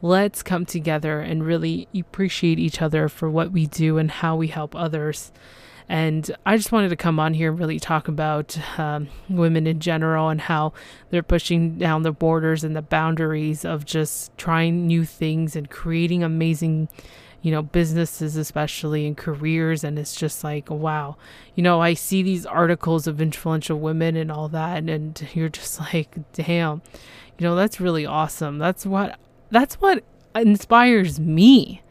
let's 0.00 0.42
come 0.42 0.66
together 0.66 1.20
and 1.20 1.44
really 1.44 1.88
appreciate 1.94 2.58
each 2.58 2.80
other 2.80 3.08
for 3.08 3.30
what 3.30 3.52
we 3.52 3.66
do 3.66 3.98
and 3.98 4.10
how 4.10 4.36
we 4.36 4.48
help 4.48 4.74
others 4.74 5.32
and 5.92 6.34
I 6.46 6.56
just 6.56 6.72
wanted 6.72 6.88
to 6.88 6.96
come 6.96 7.20
on 7.20 7.34
here 7.34 7.50
and 7.50 7.58
really 7.58 7.78
talk 7.78 8.08
about 8.08 8.58
um, 8.78 9.08
women 9.28 9.66
in 9.66 9.78
general 9.78 10.30
and 10.30 10.40
how 10.40 10.72
they're 11.10 11.22
pushing 11.22 11.76
down 11.76 12.00
the 12.00 12.12
borders 12.12 12.64
and 12.64 12.74
the 12.74 12.80
boundaries 12.80 13.62
of 13.62 13.84
just 13.84 14.34
trying 14.38 14.86
new 14.86 15.04
things 15.04 15.54
and 15.54 15.68
creating 15.68 16.24
amazing 16.24 16.88
you 17.42 17.50
know, 17.50 17.60
businesses, 17.60 18.36
especially 18.36 19.04
in 19.04 19.14
careers. 19.14 19.84
And 19.84 19.98
it's 19.98 20.16
just 20.16 20.42
like, 20.42 20.70
wow, 20.70 21.18
you 21.56 21.62
know, 21.62 21.82
I 21.82 21.92
see 21.92 22.22
these 22.22 22.46
articles 22.46 23.06
of 23.06 23.20
influential 23.20 23.78
women 23.78 24.16
and 24.16 24.32
all 24.32 24.48
that. 24.48 24.78
And, 24.78 24.88
and 24.88 25.28
you're 25.34 25.50
just 25.50 25.78
like, 25.92 26.16
damn, 26.32 26.80
you 27.36 27.46
know, 27.46 27.54
that's 27.54 27.82
really 27.82 28.06
awesome. 28.06 28.56
That's 28.56 28.86
what, 28.86 29.18
that's 29.50 29.74
what 29.74 30.04
inspires 30.34 31.20
me. 31.20 31.82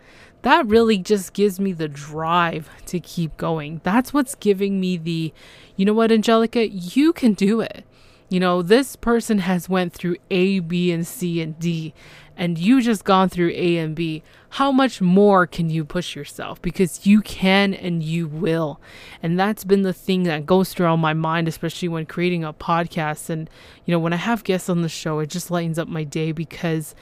That 0.42 0.66
really 0.68 0.98
just 0.98 1.34
gives 1.34 1.60
me 1.60 1.72
the 1.72 1.88
drive 1.88 2.70
to 2.88 3.00
keep 3.00 3.38
going. 3.38 3.82
That's 3.84 4.14
what's 4.14 4.36
giving 4.36 4.80
me 4.80 4.98
the, 4.98 5.34
you 5.76 5.86
know 5.86 5.94
what, 5.94 6.12
Angelica, 6.12 6.68
you 6.68 7.14
can 7.14 7.34
do 7.34 7.62
it. 7.62 7.86
You 8.30 8.40
know, 8.40 8.62
this 8.62 8.96
person 8.96 9.40
has 9.40 9.68
went 9.68 9.94
through 9.94 10.16
A, 10.32 10.60
B, 10.60 10.92
and 10.92 11.06
C 11.06 11.42
and 11.42 11.60
D, 11.60 11.94
and 12.38 12.58
you 12.58 12.82
just 12.82 13.04
gone 13.04 13.28
through 13.28 13.52
A 13.54 13.78
and 13.78 13.94
B. 13.94 14.24
How 14.52 14.72
much 14.72 15.02
more 15.02 15.46
can 15.46 15.70
you 15.70 15.84
push 15.84 16.16
yourself? 16.16 16.62
Because 16.62 17.06
you 17.06 17.22
can 17.22 17.74
and 17.74 18.02
you 18.02 18.28
will. 18.28 18.80
And 19.22 19.38
that's 19.38 19.66
been 19.66 19.82
the 19.82 19.94
thing 19.94 20.24
that 20.24 20.46
goes 20.46 20.74
through 20.74 20.96
my 20.96 21.14
mind, 21.14 21.50
especially 21.50 21.90
when 21.90 22.06
creating 22.06 22.46
a 22.46 22.54
podcast. 22.54 23.30
And, 23.30 23.50
you 23.86 23.92
know, 23.92 24.00
when 24.00 24.14
I 24.14 24.18
have 24.18 24.46
guests 24.46 24.70
on 24.70 24.82
the 24.82 24.90
show, 24.90 25.20
it 25.20 25.30
just 25.30 25.52
lightens 25.52 25.78
up 25.78 25.90
my 25.90 26.06
day 26.06 26.32
because 26.32 26.96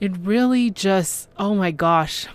it 0.00 0.16
really 0.18 0.70
just, 0.70 1.28
oh 1.38 1.54
my 1.54 1.70
gosh, 1.70 2.26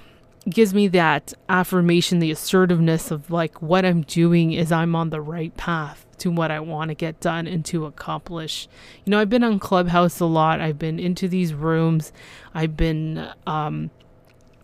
gives 0.50 0.74
me 0.74 0.88
that 0.88 1.34
affirmation, 1.48 2.20
the 2.20 2.32
assertiveness 2.32 3.12
of 3.12 3.30
like 3.30 3.62
what 3.62 3.86
I'm 3.86 4.02
doing 4.02 4.54
is 4.54 4.72
I'm 4.72 4.96
on 4.96 5.10
the 5.10 5.22
right 5.22 5.56
path 5.58 6.06
to 6.20 6.32
what 6.32 6.52
I 6.52 6.60
want 6.60 6.90
to 6.90 6.96
get 6.96 7.20
done 7.20 7.48
and 7.48 7.64
to 7.66 7.86
accomplish. 7.86 8.68
You 9.06 9.12
know, 9.12 9.20
I've 9.20 9.30
been 9.30 9.44
on 9.44 9.60
Clubhouse 9.60 10.20
a 10.20 10.26
lot. 10.26 10.62
I've 10.62 10.80
been 10.80 11.00
into 11.00 11.28
these 11.28 11.54
rooms. 11.54 12.12
I've 12.54 12.76
been, 12.76 13.30
um, 13.48 13.92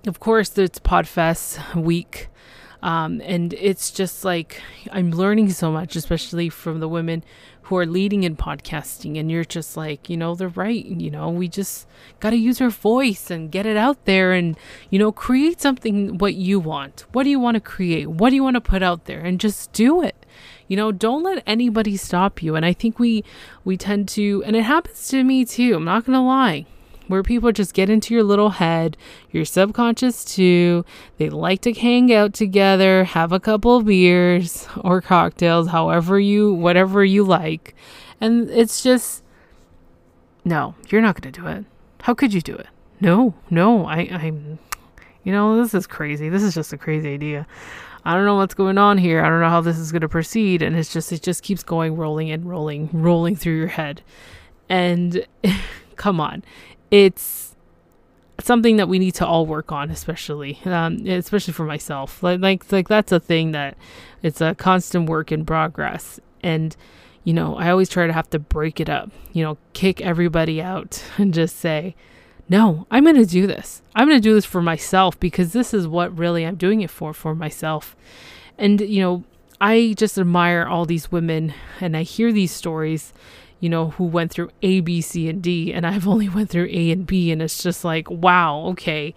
of 0.08 0.20
course, 0.20 0.58
it's 0.58 0.80
Podfest 0.80 1.76
week. 1.76 2.30
Um, 2.86 3.20
and 3.26 3.52
it's 3.54 3.90
just 3.90 4.24
like 4.24 4.62
I'm 4.92 5.10
learning 5.10 5.50
so 5.50 5.72
much, 5.72 5.96
especially 5.96 6.50
from 6.50 6.80
the 6.80 6.88
women 6.88 7.24
who 7.64 7.78
are 7.78 7.86
leading 7.88 8.22
in 8.22 8.36
podcasting. 8.36 9.20
And 9.20 9.32
you're 9.32 9.44
just 9.44 9.76
like, 9.76 10.08
you 10.08 10.16
know, 10.16 10.36
they're 10.36 10.50
right. 10.50 10.86
You 10.86 11.10
know, 11.10 11.30
we 11.30 11.48
just 11.48 11.88
got 12.20 12.30
to 12.30 12.36
use 12.36 12.62
our 12.62 12.70
voice 12.70 13.32
and 13.32 13.52
get 13.52 13.66
it 13.66 13.76
out 13.76 14.06
there 14.06 14.34
and, 14.34 14.56
you 14.92 15.00
know, 15.00 15.12
create 15.12 15.60
something 15.60 16.20
what 16.20 16.36
you 16.36 16.60
want. 16.60 17.06
What 17.12 17.24
do 17.24 17.32
you 17.32 17.40
want 17.40 17.56
to 17.56 17.60
create? 17.60 18.08
What 18.08 18.30
do 18.30 18.36
you 18.36 18.44
want 18.44 18.54
to 18.54 18.62
put 18.62 18.84
out 18.84 19.06
there? 19.06 19.22
And 19.22 19.40
just 19.40 19.74
do 19.74 20.04
it. 20.04 20.24
You 20.68 20.78
know, 20.78 20.92
don't 20.92 21.24
let 21.24 21.42
anybody 21.48 21.98
stop 21.98 22.44
you. 22.44 22.56
And 22.56 22.64
I 22.64 22.74
think 22.74 23.00
we 23.00 23.24
we 23.64 23.78
tend 23.78 24.08
to 24.10 24.44
and 24.46 24.56
it 24.56 24.62
happens 24.62 25.08
to 25.08 25.24
me 25.24 25.44
too. 25.44 25.74
I'm 25.74 25.86
not 25.86 26.06
to 26.06 26.20
lie 26.20 26.68
where 27.08 27.24
people 27.24 27.52
just 27.52 27.74
get 27.74 27.90
into 27.90 28.14
your 28.14 28.24
little 28.24 28.52
head, 28.52 28.98
your 29.32 29.46
subconscious 29.46 30.26
too. 30.26 30.86
They 31.18 31.30
like 31.30 31.62
to 31.62 31.74
hang 31.74 32.14
out 32.14 32.34
together, 32.34 33.04
have 33.04 33.32
a 33.32 33.40
couple 33.40 33.78
of 33.78 33.86
beers 33.86 34.68
or 34.82 35.02
cocktails, 35.02 35.70
however 35.70 36.20
you, 36.20 36.54
whatever 36.54 37.04
you 37.04 37.24
like. 37.24 37.76
And 38.22 38.50
it's 38.50 38.82
just, 38.82 39.24
no, 40.44 40.76
you're 40.90 41.02
not 41.02 41.20
going 41.20 41.32
to 41.32 41.42
do 41.42 41.48
it. 41.48 41.66
How 42.02 42.14
could 42.14 42.34
you 42.34 42.42
do 42.42 42.56
it? 42.56 42.68
No, 43.02 43.34
no, 43.50 43.86
I, 43.86 44.08
I'm, 44.12 44.60
you 45.24 45.32
know, 45.32 45.62
this 45.62 45.74
is 45.74 45.86
crazy. 45.86 46.30
This 46.30 46.44
is 46.44 46.54
just 46.54 46.72
a 46.72 46.78
crazy 46.78 47.14
idea. 47.14 47.46
I 48.06 48.14
don't 48.14 48.26
know 48.26 48.36
what's 48.36 48.54
going 48.54 48.78
on 48.78 49.00
here. 49.00 49.26
I 49.26 49.30
don't 49.30 49.42
know 49.42 49.50
how 49.50 49.62
this 49.62 49.80
is 49.80 49.92
going 49.92 50.04
to 50.04 50.10
proceed. 50.10 50.62
And 50.62 50.76
it's 50.76 50.94
just, 50.94 51.12
it 51.12 51.24
just 51.24 51.42
keeps 51.42 51.64
going, 51.64 51.98
rolling 51.98 52.30
and 52.30 52.48
rolling, 52.48 52.90
rolling 52.94 53.36
through 53.36 53.58
your 53.58 53.68
head. 53.68 54.04
And 54.70 55.26
come 55.96 56.20
on 56.22 56.44
it's 56.96 57.56
something 58.40 58.78
that 58.78 58.88
we 58.88 59.00
need 59.00 59.16
to 59.16 59.26
all 59.26 59.46
work 59.46 59.72
on, 59.72 59.90
especially, 59.90 60.60
um, 60.66 61.06
especially 61.08 61.54
for 61.54 61.66
myself. 61.66 62.24
Like, 62.24 62.40
like, 62.40 62.72
like 62.72 62.88
that's 62.88 63.12
a 63.12 63.20
thing 63.20 63.52
that 63.52 63.78
it's 64.24 64.40
a 64.40 64.56
constant 64.56 65.10
work 65.10 65.32
in 65.32 65.46
progress. 65.46 66.20
And, 66.42 66.76
you 67.26 67.34
know, 67.34 67.58
I 67.58 67.70
always 67.70 67.90
try 67.90 68.08
to 68.08 68.14
have 68.14 68.30
to 68.30 68.40
break 68.40 68.80
it 68.80 68.90
up, 68.90 69.12
you 69.34 69.44
know, 69.44 69.58
kick 69.74 70.00
everybody 70.00 70.62
out 70.62 71.04
and 71.18 71.34
just 71.34 71.58
say, 71.58 71.96
no, 72.48 72.88
I'm 72.90 73.04
going 73.04 73.16
to 73.18 73.26
do 73.26 73.46
this. 73.46 73.82
I'm 73.94 74.08
going 74.08 74.20
to 74.20 74.30
do 74.30 74.36
this 74.36 74.46
for 74.46 74.62
myself 74.62 75.20
because 75.20 75.52
this 75.52 75.74
is 75.74 75.88
what 75.88 76.18
really 76.18 76.46
I'm 76.46 76.56
doing 76.56 76.82
it 76.82 76.92
for, 76.92 77.14
for 77.14 77.36
myself. 77.36 77.96
And, 78.58 78.80
you 78.80 79.02
know, 79.02 79.24
I 79.60 79.96
just 79.98 80.18
admire 80.18 80.66
all 80.66 80.86
these 80.86 81.12
women 81.12 81.54
and 81.82 81.98
I 81.98 82.04
hear 82.04 82.32
these 82.32 82.52
stories 82.52 83.14
you 83.60 83.70
know, 83.70 83.92
who 83.92 84.04
went 84.06 84.32
through 84.32 84.50
A, 84.62 84.80
B, 84.82 85.02
C, 85.02 85.30
and 85.30 85.42
D, 85.42 85.74
and 85.74 85.86
I've 85.88 86.08
only 86.08 86.30
went 86.30 86.50
through 86.50 86.70
A 86.72 86.92
and 86.92 87.06
B, 87.06 87.32
and 87.32 87.42
it's 87.42 87.62
just 87.62 87.84
like, 87.84 88.10
wow, 88.10 88.60
okay, 88.68 89.14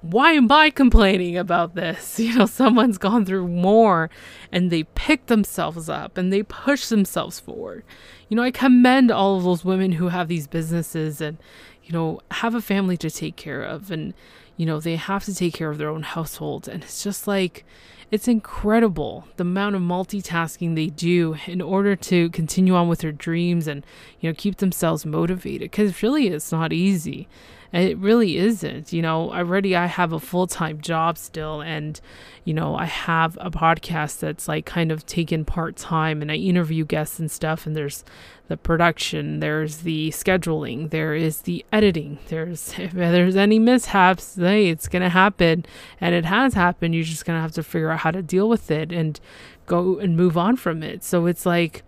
why 0.00 0.32
am 0.32 0.50
I 0.50 0.70
complaining 0.70 1.36
about 1.36 1.74
this? 1.74 2.18
You 2.28 2.38
know, 2.38 2.46
someone's 2.46 2.98
gone 2.98 3.24
through 3.24 3.48
more 3.48 4.10
and 4.52 4.70
they 4.70 4.84
pick 4.84 5.26
themselves 5.26 5.88
up 5.88 6.18
and 6.18 6.32
they 6.32 6.42
push 6.42 6.86
themselves 6.88 7.40
forward. 7.40 7.84
You 8.28 8.36
know, 8.36 8.42
I 8.42 8.50
commend 8.50 9.10
all 9.10 9.36
of 9.36 9.44
those 9.44 9.64
women 9.64 9.92
who 9.92 10.08
have 10.08 10.28
these 10.28 10.46
businesses 10.46 11.20
and, 11.20 11.38
you 11.82 11.92
know, 11.92 12.20
have 12.32 12.54
a 12.54 12.60
family 12.60 12.96
to 12.98 13.10
take 13.10 13.36
care 13.36 13.62
of 13.62 13.90
and, 13.90 14.14
you 14.56 14.66
know, 14.66 14.78
they 14.78 14.96
have 14.96 15.24
to 15.24 15.34
take 15.34 15.54
care 15.54 15.70
of 15.70 15.78
their 15.78 15.88
own 15.88 16.02
household. 16.02 16.68
And 16.68 16.82
it's 16.84 17.02
just 17.02 17.26
like, 17.26 17.64
it's 18.10 18.28
incredible 18.28 19.26
the 19.36 19.42
amount 19.42 19.76
of 19.76 19.82
multitasking 19.82 20.74
they 20.74 20.86
do 20.86 21.36
in 21.46 21.60
order 21.60 21.94
to 21.94 22.30
continue 22.30 22.74
on 22.74 22.88
with 22.88 23.00
their 23.00 23.12
dreams 23.12 23.66
and, 23.66 23.84
you 24.20 24.30
know, 24.30 24.34
keep 24.36 24.56
themselves 24.56 25.04
motivated 25.04 25.70
because 25.70 26.02
really 26.02 26.28
it's 26.28 26.50
not 26.50 26.72
easy. 26.72 27.28
It 27.72 27.98
really 27.98 28.38
isn't. 28.38 28.92
You 28.92 29.02
know, 29.02 29.30
already 29.30 29.76
I 29.76 29.86
have 29.86 30.12
a 30.12 30.20
full 30.20 30.46
time 30.46 30.80
job 30.80 31.18
still, 31.18 31.60
and, 31.60 32.00
you 32.44 32.54
know, 32.54 32.74
I 32.74 32.86
have 32.86 33.36
a 33.40 33.50
podcast 33.50 34.20
that's 34.20 34.48
like 34.48 34.64
kind 34.64 34.90
of 34.90 35.04
taken 35.04 35.44
part 35.44 35.76
time, 35.76 36.22
and 36.22 36.32
I 36.32 36.36
interview 36.36 36.86
guests 36.86 37.18
and 37.18 37.30
stuff, 37.30 37.66
and 37.66 37.76
there's 37.76 38.04
the 38.48 38.56
production, 38.56 39.40
there's 39.40 39.78
the 39.78 40.08
scheduling, 40.08 40.88
there 40.88 41.14
is 41.14 41.42
the 41.42 41.62
editing. 41.70 42.18
There's 42.28 42.72
if 42.78 42.92
there's 42.92 43.36
any 43.36 43.58
mishaps, 43.58 44.36
hey, 44.36 44.68
it's 44.68 44.88
gonna 44.88 45.10
happen, 45.10 45.66
and 46.00 46.14
it 46.14 46.24
has 46.24 46.54
happened. 46.54 46.94
You're 46.94 47.04
just 47.04 47.26
gonna 47.26 47.42
have 47.42 47.52
to 47.52 47.62
figure 47.62 47.90
out 47.90 48.00
how 48.00 48.10
to 48.12 48.22
deal 48.22 48.48
with 48.48 48.70
it 48.70 48.92
and 48.92 49.20
go 49.66 49.98
and 49.98 50.16
move 50.16 50.38
on 50.38 50.56
from 50.56 50.82
it. 50.82 51.04
So 51.04 51.26
it's 51.26 51.44
like, 51.44 51.84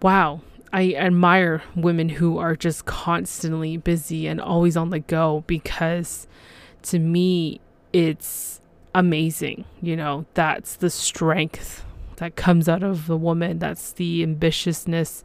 wow, 0.00 0.40
I 0.72 0.94
admire 0.94 1.62
women 1.74 2.08
who 2.08 2.38
are 2.38 2.54
just 2.54 2.84
constantly 2.84 3.76
busy 3.76 4.26
and 4.26 4.40
always 4.40 4.76
on 4.76 4.90
the 4.90 5.00
go 5.00 5.42
because 5.46 6.28
to 6.82 6.98
me 6.98 7.60
it's 7.92 8.60
amazing. 8.94 9.64
You 9.82 9.96
know, 9.96 10.26
that's 10.34 10.76
the 10.76 10.90
strength 10.90 11.84
that 12.16 12.36
comes 12.36 12.68
out 12.68 12.82
of 12.82 13.06
the 13.06 13.16
woman. 13.16 13.58
That's 13.58 13.92
the 13.92 14.24
ambitiousness. 14.24 15.22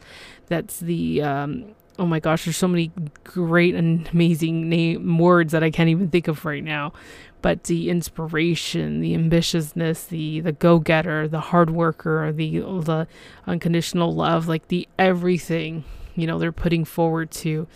That's 0.47 0.79
the 0.79 1.21
um, 1.21 1.75
oh 1.97 2.05
my 2.05 2.19
gosh, 2.19 2.45
there's 2.45 2.57
so 2.57 2.67
many 2.67 2.91
great 3.23 3.75
and 3.75 4.07
amazing 4.13 4.69
name 4.69 5.17
words 5.17 5.51
that 5.51 5.63
I 5.63 5.71
can't 5.71 5.89
even 5.89 6.09
think 6.09 6.27
of 6.27 6.45
right 6.45 6.63
now. 6.63 6.93
But 7.41 7.65
the 7.65 7.89
inspiration, 7.89 9.01
the 9.01 9.15
ambitiousness, 9.15 10.07
the 10.07 10.39
the 10.39 10.51
go-getter, 10.51 11.27
the 11.27 11.39
hard 11.39 11.69
worker, 11.69 12.31
the 12.31 12.59
the 12.59 13.07
unconditional 13.45 14.13
love, 14.13 14.47
like 14.47 14.67
the 14.69 14.87
everything, 14.97 15.83
you 16.15 16.25
know, 16.25 16.39
they're 16.39 16.51
putting 16.51 16.85
forward 16.85 17.31
to 17.31 17.67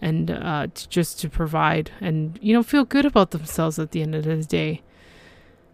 and 0.00 0.30
uh, 0.30 0.68
to 0.72 0.88
just 0.88 1.20
to 1.20 1.28
provide 1.28 1.90
and 2.00 2.38
you 2.40 2.52
know 2.54 2.62
feel 2.62 2.84
good 2.84 3.04
about 3.04 3.32
themselves 3.32 3.78
at 3.78 3.90
the 3.90 4.02
end 4.02 4.14
of 4.14 4.24
the 4.24 4.36
day 4.44 4.82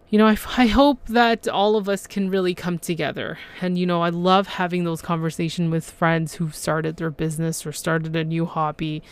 you 0.09 0.17
know, 0.17 0.27
I, 0.27 0.37
I 0.57 0.67
hope 0.67 1.05
that 1.07 1.47
all 1.47 1.75
of 1.75 1.89
us 1.89 2.07
can 2.07 2.29
really 2.29 2.53
come 2.53 2.79
together. 2.79 3.37
And, 3.61 3.77
you 3.77 3.85
know, 3.85 4.01
I 4.01 4.09
love 4.09 4.47
having 4.47 4.83
those 4.83 5.01
conversations 5.01 5.71
with 5.71 5.89
friends 5.89 6.35
who've 6.35 6.55
started 6.55 6.97
their 6.97 7.11
business 7.11 7.65
or 7.65 7.71
started 7.71 8.15
a 8.15 8.23
new 8.23 8.45
hobby. 8.45 9.03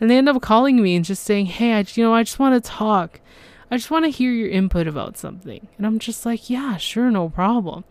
And 0.00 0.10
they 0.10 0.18
end 0.18 0.28
up 0.28 0.42
calling 0.42 0.82
me 0.82 0.96
and 0.96 1.04
just 1.04 1.22
saying, 1.22 1.46
hey, 1.46 1.74
I, 1.74 1.84
you 1.94 2.02
know, 2.02 2.14
I 2.14 2.22
just 2.22 2.38
want 2.38 2.62
to 2.62 2.70
talk. 2.70 3.20
I 3.70 3.76
just 3.76 3.90
want 3.90 4.04
to 4.04 4.10
hear 4.10 4.32
your 4.32 4.50
input 4.50 4.86
about 4.86 5.16
something. 5.16 5.68
And 5.78 5.86
I'm 5.86 5.98
just 5.98 6.26
like, 6.26 6.50
yeah, 6.50 6.76
sure, 6.76 7.10
no 7.10 7.30
problem. 7.30 7.84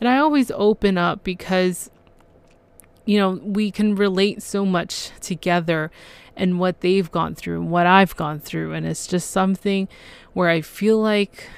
And 0.00 0.08
I 0.08 0.18
always 0.18 0.50
open 0.52 0.98
up 0.98 1.24
because, 1.24 1.90
you 3.06 3.18
know, 3.18 3.40
we 3.42 3.70
can 3.70 3.94
relate 3.96 4.42
so 4.42 4.64
much 4.64 5.10
together 5.20 5.90
and 6.36 6.60
what 6.60 6.82
they've 6.82 7.10
gone 7.10 7.34
through 7.34 7.60
and 7.62 7.70
what 7.70 7.86
I've 7.86 8.14
gone 8.14 8.38
through. 8.38 8.74
And 8.74 8.86
it's 8.86 9.06
just 9.06 9.30
something 9.30 9.88
where 10.34 10.50
I 10.50 10.60
feel 10.60 11.00
like 11.00 11.48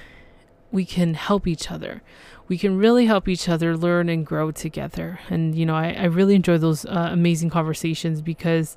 we 0.70 0.84
can 0.84 1.14
help 1.14 1.46
each 1.46 1.70
other. 1.70 2.02
We 2.46 2.58
can 2.58 2.78
really 2.78 3.06
help 3.06 3.28
each 3.28 3.48
other 3.48 3.76
learn 3.76 4.08
and 4.08 4.24
grow 4.24 4.50
together. 4.50 5.20
And, 5.28 5.54
you 5.54 5.66
know, 5.66 5.74
I, 5.74 5.92
I 5.92 6.04
really 6.04 6.34
enjoy 6.34 6.58
those 6.58 6.84
uh, 6.86 7.08
amazing 7.12 7.50
conversations 7.50 8.22
because 8.22 8.76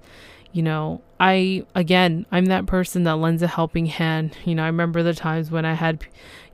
you 0.54 0.62
know, 0.62 1.02
I, 1.20 1.66
again, 1.76 2.26
I'm 2.32 2.46
that 2.46 2.66
person 2.66 3.04
that 3.04 3.16
lends 3.16 3.42
a 3.42 3.48
helping 3.48 3.86
hand. 3.86 4.38
You 4.44 4.56
know, 4.56 4.64
I 4.64 4.68
remember 4.68 5.02
the 5.02 5.14
times 5.14 5.50
when 5.50 5.66
I 5.66 5.74
had, 5.74 6.06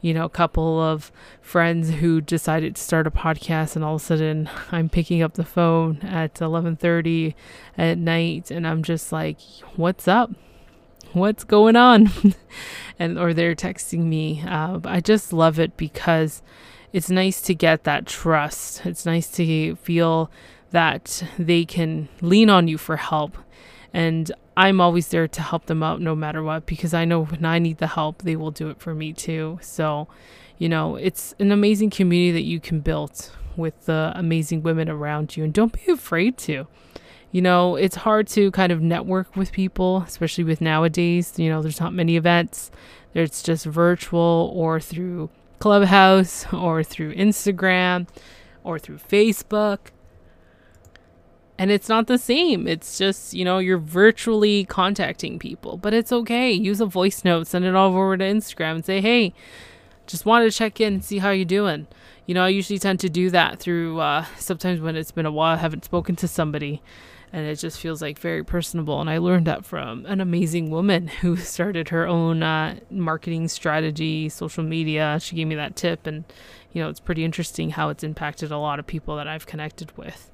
you 0.02 0.14
know, 0.14 0.26
a 0.26 0.30
couple 0.30 0.80
of 0.80 1.12
friends 1.42 1.90
who 1.90 2.22
decided 2.22 2.76
to 2.76 2.82
start 2.82 3.08
a 3.08 3.12
podcast 3.12 3.76
and 3.76 3.84
all 3.84 3.96
of 3.96 4.02
a 4.02 4.06
sudden 4.06 4.50
I'm 4.72 4.90
picking 4.90 5.24
up 5.24 5.34
the 5.34 5.46
phone 5.46 6.00
at 6.02 6.36
11:30 6.36 7.34
at 7.78 7.98
night 7.98 8.52
and 8.52 8.68
I'm 8.68 8.84
just 8.84 9.12
like, 9.12 9.40
"What's 9.76 10.08
up? 10.08 10.32
What's 11.14 11.44
going 11.44 11.76
on?" 11.76 12.12
and 13.00 13.18
or 13.18 13.34
they're 13.34 13.56
texting 13.56 14.06
me. 14.06 14.44
Uh, 14.46 14.80
I 14.86 15.02
just 15.02 15.34
love 15.34 15.60
it 15.60 15.78
because 15.78 16.42
it's 16.94 17.10
nice 17.10 17.42
to 17.42 17.56
get 17.56 17.84
that 17.84 18.06
trust. 18.06 18.86
It's 18.86 19.06
nice 19.06 19.30
to 19.32 19.76
feel 19.78 20.32
that 20.72 21.24
they 21.38 21.66
can 21.66 22.10
lean 22.22 22.50
on 22.50 22.68
you 22.68 22.78
for 22.78 22.98
help 22.98 23.38
and 23.94 24.32
I'm 24.56 24.82
always 24.82 25.08
there 25.10 25.28
to 25.28 25.42
help 25.42 25.66
them 25.68 25.84
out 25.84 26.02
no 26.02 26.16
matter 26.16 26.44
what 26.44 26.66
because 26.66 26.94
I 26.94 27.06
know 27.06 27.26
when 27.26 27.46
I 27.46 27.60
need 27.60 27.78
the 27.78 27.88
help, 27.88 28.24
they 28.24 28.36
will 28.36 28.52
do 28.52 28.70
it 28.70 28.80
for 28.80 28.94
me 28.94 29.14
too. 29.14 29.60
So, 29.62 30.08
you 30.58 30.70
know, 30.70 30.96
it's 30.96 31.34
an 31.40 31.52
amazing 31.52 31.90
community 31.90 32.32
that 32.32 32.44
you 32.44 32.60
can 32.60 32.80
build 32.82 33.32
with 33.56 33.86
the 33.86 34.12
amazing 34.16 34.64
women 34.64 34.90
around 34.90 35.38
you. 35.38 35.44
And 35.44 35.54
don't 35.54 35.74
be 35.74 35.92
afraid 35.92 36.38
to. 36.40 36.68
You 37.38 37.44
know, 37.44 37.76
it's 37.76 37.98
hard 37.98 38.26
to 38.30 38.50
kind 38.50 38.72
of 38.72 38.82
network 38.82 39.36
with 39.36 39.52
people, 39.52 40.04
especially 40.08 40.44
with 40.44 40.60
nowadays. 40.60 41.38
You 41.38 41.50
know, 41.50 41.62
there's 41.62 41.80
not 41.80 41.94
many 41.94 42.16
events, 42.16 42.72
it's 43.14 43.44
just 43.44 43.64
virtual 43.64 44.52
or 44.56 44.80
through 44.80 45.30
Clubhouse 45.60 46.52
or 46.52 46.84
through 46.84 47.14
Instagram 47.14 48.08
or 48.64 48.80
through 48.80 48.98
Facebook 48.98 49.92
and 51.60 51.70
it's 51.70 51.88
not 51.88 52.08
the 52.08 52.18
same. 52.18 52.68
It's 52.68 52.98
just, 52.98 53.36
you 53.36 53.46
know, 53.46 53.60
you're 53.60 53.78
virtually 53.78 54.66
contacting 54.66 55.38
people, 55.38 55.78
but 55.78 55.94
it's 55.94 56.12
okay. 56.12 56.52
Use 56.52 56.82
a 56.82 56.88
voice 56.88 57.24
note, 57.24 57.46
send 57.46 57.66
it 57.66 57.76
all 57.76 57.90
over 57.90 58.18
to 58.18 58.24
Instagram 58.24 58.78
and 58.78 58.86
say, 58.86 59.00
hey, 59.00 59.32
just 60.08 60.26
wanted 60.26 60.52
to 60.52 60.58
check 60.58 60.82
in 60.82 60.96
and 60.96 61.06
see 61.06 61.20
how 61.20 61.30
you're 61.30 61.46
doing. 61.46 61.86
You 62.26 62.34
know, 62.34 62.46
I 62.46 62.50
usually 62.50 62.80
tend 62.80 63.00
to 63.02 63.10
do 63.10 63.30
that 63.30 63.60
through 63.60 64.00
uh, 64.00 64.26
sometimes 64.40 64.82
when 64.82 64.96
it's 64.96 65.12
been 65.12 65.28
a 65.28 65.32
while, 65.32 65.54
I 65.54 65.60
haven't 65.60 65.86
spoken 65.86 66.16
to 66.16 66.28
somebody 66.28 66.82
and 67.34 67.46
it 67.46 67.58
just 67.58 67.80
feels 67.80 68.02
like 68.02 68.20
very 68.20 68.44
personable. 68.44 69.02
And 69.02 69.10
I 69.10 69.18
learned 69.18 69.48
that 69.48 69.66
from 69.66 70.06
an 70.06 70.22
amazing 70.22 70.70
woman 70.70 71.08
who 71.22 71.36
started 71.36 71.90
her 71.90 72.08
own 72.08 72.44
uh, 72.44 72.80
marketing 72.90 73.48
strategy, 73.48 74.30
social 74.30 74.64
media. 74.64 75.20
She 75.22 75.36
gave 75.36 75.48
me 75.48 75.56
that 75.56 75.76
tip, 75.76 76.08
and 76.08 76.24
you 76.74 76.82
know, 76.82 76.90
it's 76.90 77.00
pretty 77.00 77.24
interesting 77.24 77.72
how 77.72 77.90
it's 77.90 78.04
impacted 78.04 78.52
a 78.52 78.58
lot 78.58 78.80
of 78.80 78.88
people 78.88 79.16
that 79.18 79.28
I've 79.28 79.46
connected 79.46 79.96
with 79.98 80.32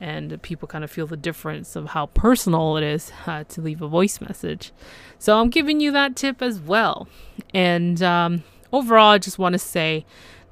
and 0.00 0.40
people 0.42 0.66
kind 0.68 0.84
of 0.84 0.90
feel 0.90 1.06
the 1.06 1.16
difference 1.16 1.76
of 1.76 1.86
how 1.86 2.06
personal 2.06 2.76
it 2.76 2.84
is 2.84 3.12
uh, 3.26 3.44
to 3.44 3.60
leave 3.60 3.80
a 3.80 3.88
voice 3.88 4.20
message. 4.20 4.72
So 5.18 5.40
I'm 5.40 5.50
giving 5.50 5.80
you 5.80 5.92
that 5.92 6.16
tip 6.16 6.42
as 6.42 6.60
well. 6.60 7.08
And 7.52 8.02
um, 8.02 8.42
overall, 8.72 9.12
I 9.12 9.18
just 9.18 9.38
want 9.38 9.54
to 9.54 9.58
say 9.58 10.04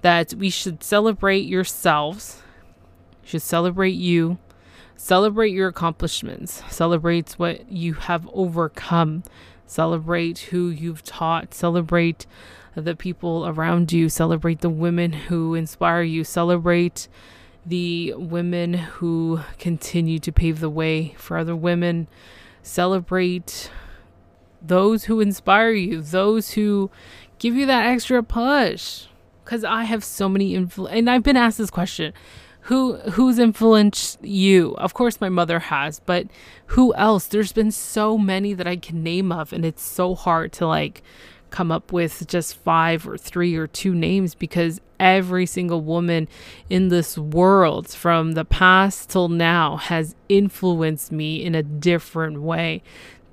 that 0.02 0.34
we 0.34 0.50
should 0.50 0.82
celebrate 0.82 1.40
yourselves, 1.40 2.42
should 3.24 3.42
celebrate 3.42 3.94
you, 3.94 4.38
celebrate 5.02 5.52
your 5.52 5.66
accomplishments, 5.66 6.62
celebrate 6.70 7.32
what 7.32 7.68
you 7.68 7.92
have 7.92 8.24
overcome, 8.32 9.24
celebrate 9.66 10.38
who 10.38 10.68
you've 10.68 11.02
taught, 11.02 11.52
celebrate 11.52 12.24
the 12.76 12.94
people 12.94 13.44
around 13.48 13.90
you, 13.90 14.08
celebrate 14.08 14.60
the 14.60 14.70
women 14.70 15.12
who 15.12 15.56
inspire 15.56 16.02
you, 16.02 16.22
celebrate 16.22 17.08
the 17.66 18.14
women 18.16 18.74
who 18.74 19.40
continue 19.58 20.20
to 20.20 20.30
pave 20.30 20.60
the 20.60 20.70
way 20.70 21.16
for 21.18 21.36
other 21.36 21.56
women. 21.56 22.06
Celebrate 22.62 23.72
those 24.64 25.04
who 25.04 25.18
inspire 25.18 25.72
you, 25.72 26.00
those 26.00 26.52
who 26.52 26.92
give 27.40 27.56
you 27.56 27.66
that 27.66 27.86
extra 27.86 28.22
push. 28.22 29.06
Because 29.44 29.64
I 29.64 29.82
have 29.82 30.04
so 30.04 30.28
many 30.28 30.54
influence, 30.54 30.94
and 30.96 31.10
I've 31.10 31.24
been 31.24 31.36
asked 31.36 31.58
this 31.58 31.70
question: 31.70 32.12
Who 32.66 32.96
who's 32.98 33.38
influenced 33.38 34.22
you? 34.24 34.74
Of 34.76 34.94
course, 34.94 35.20
my 35.20 35.28
mother 35.28 35.58
has, 35.58 36.00
but 36.00 36.28
who 36.66 36.94
else? 36.94 37.26
There's 37.26 37.52
been 37.52 37.72
so 37.72 38.16
many 38.16 38.54
that 38.54 38.68
I 38.68 38.76
can 38.76 39.02
name 39.02 39.32
of, 39.32 39.52
and 39.52 39.64
it's 39.64 39.82
so 39.82 40.14
hard 40.14 40.52
to 40.54 40.66
like 40.66 41.02
come 41.50 41.72
up 41.72 41.92
with 41.92 42.26
just 42.28 42.56
five 42.56 43.06
or 43.06 43.18
three 43.18 43.56
or 43.56 43.66
two 43.66 43.94
names 43.94 44.34
because 44.34 44.80
every 44.98 45.44
single 45.44 45.80
woman 45.80 46.28
in 46.70 46.88
this 46.88 47.18
world 47.18 47.88
from 47.88 48.32
the 48.32 48.44
past 48.44 49.10
till 49.10 49.28
now 49.28 49.76
has 49.76 50.14
influenced 50.28 51.12
me 51.12 51.44
in 51.44 51.54
a 51.54 51.62
different 51.62 52.40
way. 52.40 52.82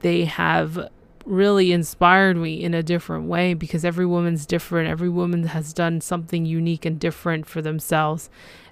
They 0.01 0.25
have 0.25 0.89
really 1.25 1.71
inspired 1.71 2.35
me 2.35 2.63
in 2.63 2.73
a 2.73 2.83
different 2.83 3.25
way 3.27 3.53
because 3.53 3.85
every 3.85 4.05
woman's 4.05 4.45
different. 4.45 4.89
Every 4.89 5.09
woman 5.09 5.43
has 5.43 5.73
done 5.73 6.01
something 6.01 6.45
unique 6.45 6.85
and 6.85 6.99
different 6.99 7.45
for 7.45 7.61
themselves. 7.61 8.29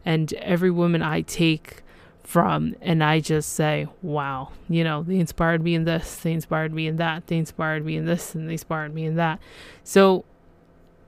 And 0.08 0.32
every 0.36 0.72
woman 0.72 1.02
I 1.02 1.20
take 1.20 1.84
from 2.24 2.76
and 2.82 3.04
I 3.04 3.20
just 3.20 3.52
say, 3.52 3.88
wow, 4.02 4.54
you 4.70 4.82
know, 4.82 5.04
they 5.04 5.20
inspired 5.20 5.62
me 5.62 5.76
in 5.76 5.84
this, 5.84 6.16
they 6.16 6.32
inspired 6.32 6.72
me 6.72 6.88
in 6.88 6.96
that, 6.96 7.28
they 7.28 7.36
inspired 7.36 7.86
me 7.86 7.98
in 7.98 8.06
this, 8.06 8.34
and 8.34 8.48
they 8.48 8.54
inspired 8.54 8.96
me 8.96 9.04
in 9.04 9.18
that. 9.18 9.42
So 9.84 10.24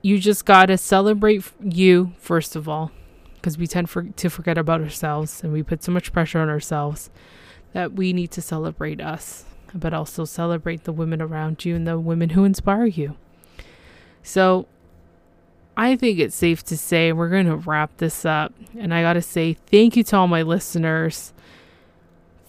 you 0.02 0.18
just 0.18 0.44
got 0.44 0.66
to 0.66 0.76
celebrate 0.76 1.50
you 1.62 2.12
first 2.18 2.54
of 2.54 2.68
all 2.68 2.90
because 3.36 3.56
we 3.56 3.66
tend 3.66 3.88
for, 3.88 4.02
to 4.02 4.28
forget 4.28 4.58
about 4.58 4.82
ourselves 4.82 5.42
and 5.42 5.50
we 5.50 5.62
put 5.62 5.82
so 5.82 5.90
much 5.90 6.12
pressure 6.12 6.40
on 6.40 6.50
ourselves 6.50 7.08
that 7.72 7.94
we 7.94 8.12
need 8.12 8.30
to 8.32 8.42
celebrate 8.42 9.00
us, 9.00 9.46
but 9.74 9.94
also 9.94 10.26
celebrate 10.26 10.84
the 10.84 10.92
women 10.92 11.22
around 11.22 11.64
you 11.64 11.74
and 11.74 11.86
the 11.86 11.98
women 11.98 12.30
who 12.30 12.44
inspire 12.44 12.84
you. 12.84 13.16
So 14.22 14.66
I 15.80 15.96
think 15.96 16.18
it's 16.18 16.36
safe 16.36 16.62
to 16.64 16.76
say 16.76 17.10
we're 17.10 17.30
going 17.30 17.46
to 17.46 17.56
wrap 17.56 17.96
this 17.96 18.26
up. 18.26 18.52
And 18.78 18.92
I 18.92 19.00
got 19.00 19.14
to 19.14 19.22
say 19.22 19.54
thank 19.54 19.96
you 19.96 20.04
to 20.04 20.16
all 20.18 20.28
my 20.28 20.42
listeners. 20.42 21.32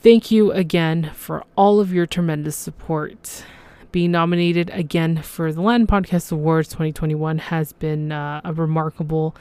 Thank 0.03 0.31
you 0.31 0.51
again 0.51 1.11
for 1.15 1.45
all 1.55 1.79
of 1.79 1.93
your 1.93 2.05
tremendous 2.05 2.57
support. 2.57 3.45
Being 3.93 4.11
nominated 4.11 4.69
again 4.71 5.21
for 5.21 5.53
the 5.53 5.61
Latin 5.61 5.87
Podcast 5.87 6.33
Awards 6.33 6.67
2021 6.67 7.37
has 7.37 7.71
been 7.71 8.11
uh, 8.11 8.41
a 8.43 8.51
remarkable 8.51 9.33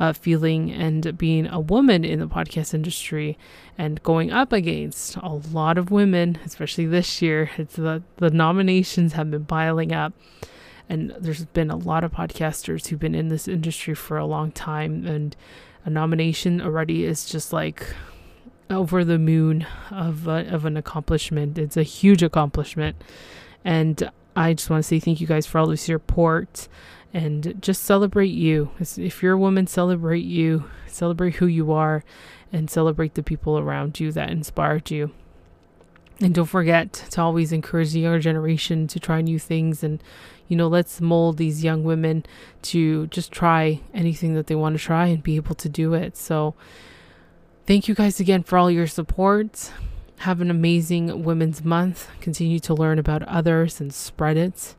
uh, 0.00 0.12
feeling, 0.12 0.72
and 0.72 1.16
being 1.16 1.46
a 1.46 1.60
woman 1.60 2.04
in 2.04 2.18
the 2.18 2.26
podcast 2.26 2.74
industry 2.74 3.38
and 3.78 4.02
going 4.02 4.32
up 4.32 4.52
against 4.52 5.18
a 5.18 5.34
lot 5.52 5.78
of 5.78 5.92
women, 5.92 6.36
especially 6.44 6.86
this 6.86 7.22
year, 7.22 7.48
it's 7.56 7.76
the, 7.76 8.02
the 8.16 8.30
nominations 8.30 9.12
have 9.12 9.30
been 9.30 9.44
piling 9.44 9.92
up 9.92 10.12
and 10.88 11.14
there's 11.18 11.44
been 11.46 11.70
a 11.70 11.76
lot 11.76 12.04
of 12.04 12.12
podcasters 12.12 12.86
who've 12.86 12.98
been 12.98 13.14
in 13.14 13.28
this 13.28 13.48
industry 13.48 13.94
for 13.94 14.18
a 14.18 14.26
long 14.26 14.52
time 14.52 15.06
and 15.06 15.36
a 15.84 15.90
nomination 15.90 16.60
already 16.60 17.04
is 17.04 17.26
just 17.26 17.52
like 17.52 17.94
over 18.70 19.04
the 19.04 19.18
moon 19.18 19.66
of 19.90 20.26
a, 20.26 20.46
of 20.52 20.64
an 20.64 20.76
accomplishment. 20.76 21.58
It's 21.58 21.76
a 21.76 21.82
huge 21.82 22.22
accomplishment. 22.22 22.96
And 23.64 24.10
i 24.34 24.52
just 24.52 24.68
want 24.68 24.82
to 24.82 24.86
say 24.86 25.00
thank 25.00 25.20
you 25.20 25.26
guys 25.26 25.46
for 25.46 25.58
all 25.58 25.66
this 25.66 25.82
support 25.82 26.68
and 27.14 27.54
just 27.60 27.84
celebrate 27.84 28.26
you. 28.26 28.70
If 28.78 29.22
you're 29.22 29.34
a 29.34 29.38
woman 29.38 29.66
celebrate 29.66 30.24
you. 30.24 30.64
Celebrate 30.86 31.36
who 31.36 31.46
you 31.46 31.72
are 31.72 32.04
and 32.52 32.70
celebrate 32.70 33.14
the 33.14 33.22
people 33.22 33.58
around 33.58 34.00
you 34.00 34.12
that 34.12 34.30
inspired 34.30 34.90
you 34.90 35.10
and 36.20 36.34
don't 36.34 36.46
forget 36.46 36.92
to 36.92 37.20
always 37.20 37.52
encourage 37.52 37.92
the 37.92 38.00
younger 38.00 38.18
generation 38.18 38.86
to 38.88 38.98
try 38.98 39.20
new 39.20 39.38
things 39.38 39.84
and 39.84 40.02
you 40.48 40.56
know, 40.56 40.68
let's 40.68 41.00
mold 41.00 41.38
these 41.38 41.64
young 41.64 41.82
women 41.82 42.24
to 42.62 43.06
just 43.08 43.32
try 43.32 43.80
anything 43.92 44.34
that 44.34 44.46
they 44.46 44.54
want 44.54 44.78
to 44.78 44.82
try 44.82 45.06
and 45.06 45.22
be 45.22 45.36
able 45.36 45.54
to 45.56 45.68
do 45.68 45.94
it. 45.94 46.16
So, 46.16 46.54
thank 47.66 47.88
you 47.88 47.94
guys 47.94 48.20
again 48.20 48.42
for 48.42 48.56
all 48.56 48.70
your 48.70 48.86
support. 48.86 49.72
Have 50.18 50.40
an 50.40 50.50
amazing 50.50 51.24
Women's 51.24 51.64
Month. 51.64 52.08
Continue 52.20 52.60
to 52.60 52.74
learn 52.74 52.98
about 52.98 53.22
others 53.24 53.80
and 53.80 53.92
spread 53.92 54.36
it. 54.36 54.74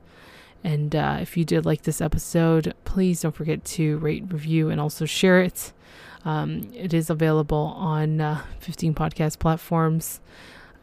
And 0.63 0.95
uh, 0.95 1.19
if 1.21 1.37
you 1.37 1.45
did 1.45 1.65
like 1.65 1.83
this 1.83 2.01
episode, 2.01 2.73
please 2.83 3.21
don't 3.21 3.35
forget 3.35 3.63
to 3.65 3.97
rate, 3.97 4.23
review, 4.29 4.69
and 4.69 4.81
also 4.81 5.05
share 5.05 5.41
it. 5.41 5.73
Um, 6.25 6.71
it 6.73 6.93
is 6.93 7.09
available 7.09 7.73
on 7.77 8.19
uh, 8.19 8.41
15 8.59 8.93
podcast 8.95 9.37
platforms. 9.37 10.19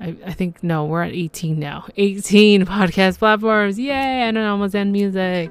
I, 0.00 0.16
I 0.26 0.32
think 0.32 0.62
no, 0.62 0.84
we're 0.84 1.02
at 1.02 1.12
18 1.12 1.58
now. 1.58 1.86
18 1.96 2.66
podcast 2.66 3.18
platforms. 3.18 3.78
Yay! 3.78 3.92
And 3.92 4.36
an 4.36 4.44
almost 4.46 4.74
end 4.74 4.92
music 4.92 5.50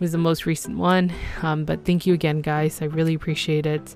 was 0.00 0.12
the 0.12 0.18
most 0.18 0.46
recent 0.46 0.78
one. 0.78 1.12
Um, 1.42 1.64
but 1.64 1.84
thank 1.84 2.06
you 2.06 2.14
again, 2.14 2.40
guys. 2.40 2.80
I 2.82 2.86
really 2.86 3.14
appreciate 3.14 3.66
it. 3.66 3.94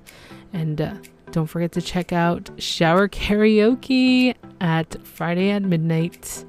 And 0.53 0.79
uh, 0.79 0.93
don't 1.31 1.47
forget 1.47 1.71
to 1.73 1.81
check 1.81 2.13
out 2.13 2.49
Shower 2.57 3.07
Karaoke 3.07 4.35
at 4.61 5.05
Friday 5.05 5.49
at 5.51 5.63
midnight. 5.63 6.45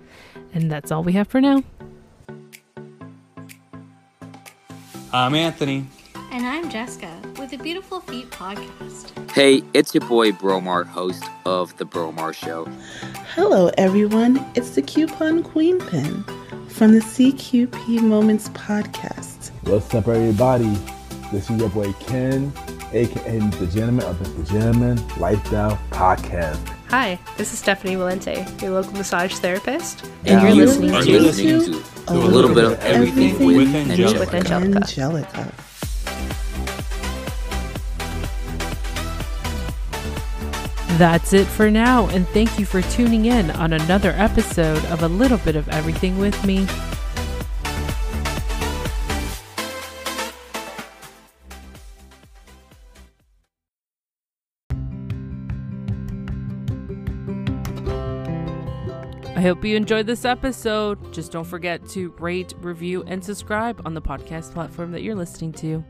And 0.55 0.71
that's 0.71 0.91
all 0.91 1.03
we 1.03 1.13
have 1.13 1.29
for 1.29 1.41
now. 1.41 1.63
I'm 5.13 5.35
Anthony. 5.35 5.87
And 6.31 6.47
I'm 6.47 6.69
Jessica 6.71 7.11
with 7.39 7.51
the 7.51 7.57
Beautiful 7.57 8.01
Feet 8.01 8.31
podcast. 8.31 9.31
Hey, 9.31 9.63
it's 9.73 9.95
your 9.95 10.07
boy 10.07 10.33
Bromar, 10.33 10.85
host 10.85 11.25
of 11.47 11.75
The 11.79 11.87
Bromar 11.87 12.35
Show. 12.35 12.69
Hello, 13.39 13.71
everyone. 13.79 14.45
It's 14.57 14.71
the 14.71 14.83
Coupon 14.83 15.45
Queen 15.45 15.79
Pin 15.79 16.25
from 16.67 16.93
the 16.93 16.99
CQP 16.99 18.03
Moments 18.03 18.49
podcast. 18.49 19.53
What's 19.63 19.95
up, 19.95 20.09
everybody? 20.09 20.77
This 21.31 21.49
is 21.49 21.61
your 21.61 21.69
boy 21.69 21.93
Ken, 22.01 22.53
aka 22.93 23.39
the 23.39 23.67
Gentleman 23.69 24.07
of 24.07 24.19
the 24.37 24.53
Gentleman 24.53 25.01
Lifestyle 25.19 25.79
Podcast. 25.93 26.59
Hi, 26.89 27.17
this 27.37 27.53
is 27.53 27.61
Stephanie 27.61 27.95
Valente, 27.95 28.61
your 28.61 28.73
local 28.73 28.95
massage 28.95 29.35
therapist, 29.35 30.03
and, 30.25 30.41
and 30.41 30.57
you're, 30.57 30.67
listening, 30.67 30.91
to, 30.91 31.21
listening 31.21 31.61
to, 31.61 31.85
a, 32.09 32.15
little, 32.15 32.31
little 32.31 32.55
bit 32.55 32.65
of 32.65 32.81
everything, 32.81 33.31
everything 33.31 33.57
with, 33.57 33.73
Angelica. 33.73 34.19
with 34.19 34.35
Angelica. 34.35 34.79
Angelica. 34.79 35.55
That's 40.99 41.33
it 41.33 41.47
for 41.47 41.71
now, 41.71 42.09
and 42.09 42.27
thank 42.31 42.59
you 42.59 42.67
for 42.67 42.83
tuning 42.83 43.27
in 43.27 43.53
on 43.53 43.73
another 43.73 44.11
episode 44.17 44.85
of 44.87 45.05
A 45.05 45.07
Little 45.07 45.39
Bit 45.39 45.55
of 45.55 45.69
Everything 45.69 46.19
with 46.19 46.45
me. 46.45 46.67
I 59.37 59.41
hope 59.41 59.65
you 59.65 59.77
enjoyed 59.77 60.09
this 60.09 60.25
episode. 60.25 61.15
Just 61.15 61.31
don't 61.31 61.45
forget 61.45 61.89
to 61.91 62.11
rate, 62.19 62.55
review, 62.59 63.05
and 63.07 63.25
subscribe 63.25 63.81
on 63.87 63.95
the 63.95 64.03
podcast 64.03 64.53
platform 64.53 64.91
that 64.91 65.05
you're 65.05 65.15
listening 65.15 65.53
to. 65.53 65.85